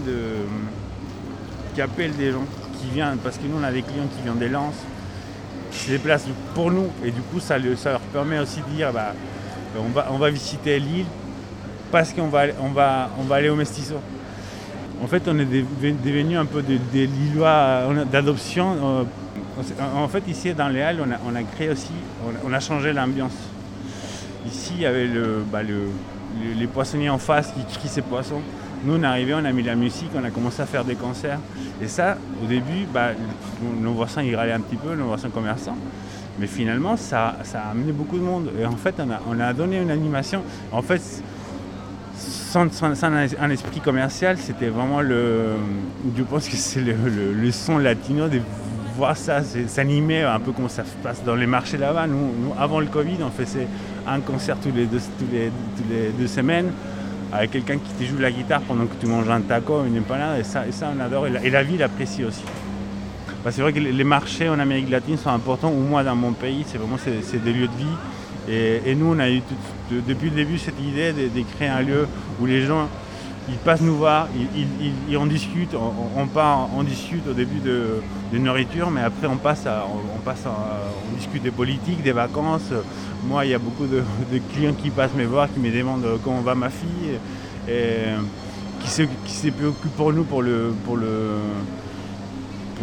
qui 1.74 1.80
appelle 1.80 2.14
des 2.16 2.32
gens 2.32 2.44
qui 2.78 2.88
viennent, 2.92 3.18
parce 3.18 3.38
que 3.38 3.44
nous 3.44 3.56
on 3.60 3.64
a 3.64 3.72
des 3.72 3.82
clients 3.82 4.08
qui 4.16 4.22
viennent 4.22 4.38
des 4.38 4.48
Lances, 4.48 4.74
qui 5.70 5.78
se 5.78 5.90
déplacent 5.90 6.26
pour 6.54 6.70
nous, 6.70 6.88
et 7.04 7.10
du 7.10 7.20
coup 7.22 7.40
ça, 7.40 7.58
leur 7.58 8.00
permet 8.12 8.38
aussi 8.38 8.60
de 8.60 8.76
dire 8.76 8.92
bah, 8.92 9.14
on, 10.10 10.18
va, 10.18 10.30
visiter 10.30 10.78
l'île 10.78 11.06
parce 11.90 12.12
qu'on 12.12 12.28
va, 12.28 12.46
va 12.46 13.34
aller 13.34 13.48
au 13.48 13.56
Mestizo. 13.56 13.96
En 15.02 15.06
fait, 15.08 15.22
on 15.26 15.38
est 15.38 15.46
devenu 15.46 16.36
un 16.36 16.44
peu 16.44 16.62
des, 16.62 17.06
Lillois 17.06 17.88
d'adoption 18.10 18.76
euh, 18.82 19.04
en 19.94 20.08
fait, 20.08 20.22
ici, 20.28 20.54
dans 20.54 20.68
les 20.68 20.80
Halles, 20.80 21.04
on 21.26 21.34
a, 21.34 21.42
créé 21.42 21.68
aussi, 21.68 21.90
on, 22.44 22.52
a 22.52 22.60
changé 22.60 22.92
l'ambiance. 22.92 23.34
Ici, 24.46 24.72
il 24.76 24.82
y 24.82 24.86
avait 24.86 25.08
bah, 25.50 25.60
les 25.62 26.66
poissonniers 26.66 27.10
en 27.10 27.18
face 27.18 27.52
qui 27.52 27.78
crient 27.78 27.88
ses 27.88 28.02
poissons. 28.02 28.40
Nous, 28.84 28.94
on 28.94 29.02
est 29.02 29.06
arrivé, 29.06 29.34
on 29.34 29.44
a 29.44 29.52
mis 29.52 29.62
la 29.62 29.74
musique, 29.74 30.10
on 30.16 30.24
a 30.24 30.30
commencé 30.30 30.62
à 30.62 30.66
faire 30.66 30.84
des 30.84 30.94
concerts. 30.94 31.38
Et 31.80 31.86
ça, 31.86 32.16
au 32.42 32.46
début, 32.46 32.86
bah, 32.92 33.10
nos 33.80 33.92
voisins, 33.92 34.22
ils 34.22 34.34
râlaient 34.34 34.52
un 34.52 34.60
petit 34.60 34.76
peu, 34.76 34.94
nos 34.94 35.06
voisins 35.06 35.28
commerçants. 35.28 35.76
Mais 36.38 36.46
finalement, 36.46 36.96
ça, 36.96 37.36
a 37.54 37.70
amené 37.70 37.92
beaucoup 37.92 38.16
de 38.16 38.24
monde. 38.24 38.50
Et 38.58 38.64
en 38.64 38.76
fait, 38.76 38.94
on 39.28 39.38
a, 39.38 39.52
donné 39.52 39.80
une 39.80 39.90
animation. 39.90 40.42
En 40.72 40.82
fait, 40.82 41.22
sans, 42.52 43.04
un 43.04 43.50
esprit 43.50 43.80
commercial, 43.80 44.36
c'était 44.36 44.68
vraiment 44.68 45.00
le. 45.00 45.54
Je 46.16 46.22
pense 46.22 46.48
que 46.48 46.56
c'est 46.56 46.80
le, 46.80 47.50
son 47.50 47.78
latino 47.78 48.28
des 48.28 48.42
voir 48.94 49.16
ça 49.16 49.40
s'animer 49.68 50.22
un 50.22 50.38
peu 50.38 50.52
comme 50.52 50.68
ça 50.68 50.84
se 50.84 50.94
passe 51.02 51.24
dans 51.24 51.34
les 51.34 51.46
marchés 51.46 51.78
là-bas. 51.78 52.06
Nous, 52.06 52.52
avant 52.60 52.80
le 52.80 52.86
Covid, 52.86 53.16
on 53.22 53.30
faisait 53.30 53.66
un 54.06 54.20
concert 54.20 54.58
tous 54.62 54.70
les 54.70 54.86
deux, 54.86 56.26
semaines 56.26 56.70
avec 57.32 57.52
quelqu'un 57.52 57.78
qui 57.78 57.90
te 57.94 58.04
joue 58.04 58.18
la 58.18 58.30
guitare 58.30 58.60
pendant 58.60 58.84
que 58.84 58.94
tu 59.00 59.06
manges 59.06 59.30
un 59.30 59.40
taco, 59.40 59.84
une 59.86 59.98
empanade, 59.98 60.40
et 60.40 60.44
ça, 60.44 60.64
on 60.94 61.00
adore. 61.00 61.26
Et 61.26 61.48
la, 61.48 61.62
ville 61.62 61.82
apprécie 61.82 62.22
aussi. 62.24 62.44
Bah, 63.42 63.50
c'est 63.50 63.62
vrai 63.62 63.72
que 63.72 63.78
les 63.78 64.04
marchés 64.04 64.50
en 64.50 64.58
Amérique 64.58 64.90
latine 64.90 65.16
sont 65.16 65.30
importants, 65.30 65.70
ou 65.70 65.80
moi 65.80 66.04
dans 66.04 66.14
mon 66.14 66.32
pays, 66.32 66.64
c'est 66.66 66.76
vraiment 66.76 66.98
c'est 66.98 67.42
des 67.42 67.52
lieux 67.54 67.68
de 67.68 67.76
vie. 67.78 67.96
Et, 68.48 68.94
nous, 68.94 69.14
on 69.14 69.18
a 69.18 69.30
eu 69.30 69.40
depuis 70.06 70.30
le 70.30 70.36
début 70.36 70.58
cette 70.58 70.80
idée 70.80 71.12
de, 71.12 71.42
créer 71.56 71.68
un 71.68 71.82
lieu 71.82 72.06
où 72.40 72.46
les 72.46 72.64
gens 72.64 72.88
ils 73.48 73.56
passent 73.56 73.80
nous 73.80 73.96
voir, 73.96 74.28
ils, 74.54 75.16
on, 75.16 76.26
part, 76.28 76.68
on 76.76 76.84
discute 76.84 77.26
au 77.28 77.32
début 77.32 77.58
de, 77.58 78.38
nourriture, 78.38 78.90
mais 78.90 79.00
après 79.00 79.26
on 79.26 79.36
passe, 79.36 79.64
passe 80.24 80.44
on 80.46 81.16
discute 81.16 81.42
des 81.42 81.50
politiques, 81.50 82.02
des 82.02 82.12
vacances. 82.12 82.72
Moi, 83.24 83.44
il 83.44 83.50
y 83.50 83.54
a 83.54 83.58
beaucoup 83.58 83.86
de, 83.86 84.02
clients 84.54 84.74
qui 84.74 84.90
passent 84.90 85.14
me 85.14 85.24
voir, 85.24 85.52
qui 85.52 85.58
me 85.58 85.70
demandent 85.76 86.06
comment 86.22 86.40
va 86.40 86.54
ma 86.54 86.70
fille, 86.70 87.18
qui 88.80 88.90
se, 88.90 89.02
qui 89.02 89.50
préoccupent 89.50 89.96
pour 89.96 90.12
nous 90.12 90.24
pour 90.24 90.42
le, 90.42 90.72
pour 90.84 90.96
le, 90.96 91.36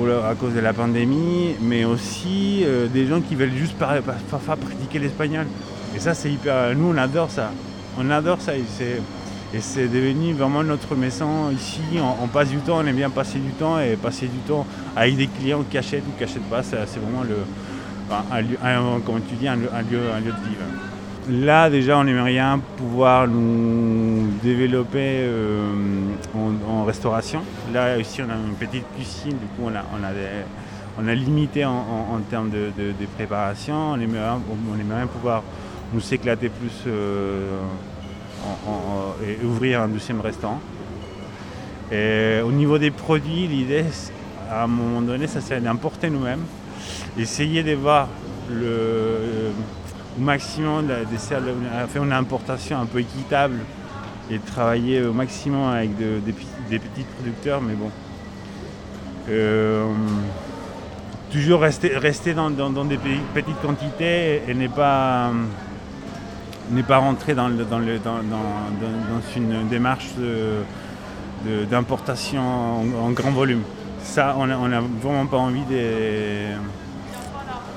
à 0.08 0.34
cause 0.36 0.54
de 0.54 0.60
la 0.60 0.74
pandémie, 0.74 1.56
mais 1.62 1.84
aussi 1.84 2.64
euh, 2.64 2.88
des 2.88 3.06
gens 3.08 3.20
qui 3.22 3.36
veulent 3.36 3.56
juste 3.56 3.76
parfois 3.78 4.56
pratiquer 4.56 5.00
l'espagnol. 5.00 5.46
Et 5.96 6.00
ça, 6.00 6.14
c'est 6.14 6.32
hyper. 6.32 6.76
Nous, 6.76 6.94
on 6.94 6.98
adore 6.98 7.30
ça. 7.30 7.52
On 7.98 8.10
adore 8.10 8.40
ça. 8.42 8.54
Et 8.56 9.62
c'est 9.62 9.88
devenu 9.88 10.34
vraiment 10.34 10.64
notre 10.64 10.96
maison 10.96 11.50
ici. 11.52 11.82
On, 12.22 12.28
passe 12.28 12.50
du 12.50 12.58
temps, 12.58 12.78
on 12.78 12.86
aime 12.86 12.96
bien 12.96 13.10
passer 13.10 13.40
du 13.40 13.52
temps 13.52 13.80
et 13.80 13.96
passer 13.96 14.28
du 14.28 14.38
temps 14.40 14.66
avec 14.96 15.18
des 15.18 15.28
clients 15.28 15.64
qui 15.70 15.78
achètent 15.78 16.04
ou 16.08 16.12
qui 16.18 16.22
n'achètent 16.22 16.50
pas. 16.50 16.62
C'est 16.62 16.78
vraiment 16.78 17.24
le, 17.24 17.38
un, 18.32 18.42
lieu, 18.42 18.58
tu 19.28 19.36
dis, 19.36 19.48
un, 19.48 19.56
lieu, 19.56 19.70
un 19.72 20.20
lieu 20.20 20.32
de 20.32 20.50
vivre. 20.50 21.46
Là, 21.46 21.70
déjà, 21.70 21.98
on 21.98 22.08
aimerait 22.08 22.32
bien 22.32 22.60
pouvoir 22.78 23.28
nous 23.28 24.30
développer 24.42 25.20
euh, 25.22 25.74
en, 26.36 26.86
restauration. 26.86 27.42
Là, 27.74 27.98
ici, 27.98 28.22
on 28.22 28.30
a 28.32 28.36
une 28.36 28.56
petite 28.56 28.86
cuisine, 28.96 29.38
du 29.38 29.46
coup, 29.56 29.64
on 29.66 29.76
a, 29.76 29.84
on 29.94 30.04
a, 30.04 30.10
on 31.00 31.08
a 31.08 31.14
limité 31.14 31.66
en, 31.66 32.20
termes 32.30 32.50
de, 32.50 32.72
préparation. 33.16 33.92
On 33.92 34.00
aimerait, 34.00 34.40
on 34.72 34.80
aimerait 34.80 35.06
pouvoir 35.06 35.44
nous 35.94 36.14
éclater 36.14 36.50
plus. 36.50 36.84
Euh, 36.88 37.58
et 39.26 39.46
ouvrir 39.46 39.82
un 39.82 39.88
deuxième 39.88 40.22
restaurant. 40.22 40.60
Et 41.92 42.40
au 42.44 42.52
niveau 42.52 42.78
des 42.78 42.92
produits, 42.92 43.48
l'idée, 43.48 43.86
à 44.50 44.64
un 44.64 44.68
moment 44.68 45.02
donné, 45.02 45.28
ça 45.28 45.42
serait 45.42 45.60
d'importer 45.60 46.10
nous-mêmes, 46.10 46.44
essayer 47.18 47.64
de 47.64 47.74
voir 47.74 48.08
le, 48.50 49.52
au 50.18 50.22
maximum, 50.22 50.88
de, 50.88 51.18
faire 51.18 52.04
une 52.04 52.14
importation 52.14 52.80
un 52.80 52.86
peu 52.86 53.00
équitable 53.00 53.60
et 54.32 54.40
travailler 54.40 55.04
au 55.04 55.14
maximum 55.14 55.70
avec 55.70 55.98
des, 55.98 56.80
petits 56.80 57.06
producteurs, 57.18 57.62
mais 57.62 57.74
bon. 57.74 57.92
Euh, 59.30 59.86
toujours 61.32 61.62
rester, 61.62 61.96
rester 61.98 62.34
dans, 62.34 62.50
des 62.50 62.98
petites 63.34 63.62
quantités 63.62 64.42
et, 64.48 64.54
ne 64.54 64.68
pas 64.68 65.32
n'est 66.72 66.84
pas 66.84 66.98
rentré 66.98 67.34
dans, 67.34 67.50
dans, 67.50 67.82
une 69.36 69.68
démarche 69.68 70.10
d'importation 71.70 72.42
en, 72.42 73.12
grand 73.12 73.32
volume. 73.32 73.62
Ça, 74.04 74.36
on 74.38 74.48
n'a 74.48 74.82
vraiment 75.02 75.26
pas 75.26 75.38
envie 75.38 75.66
de. 75.70 76.56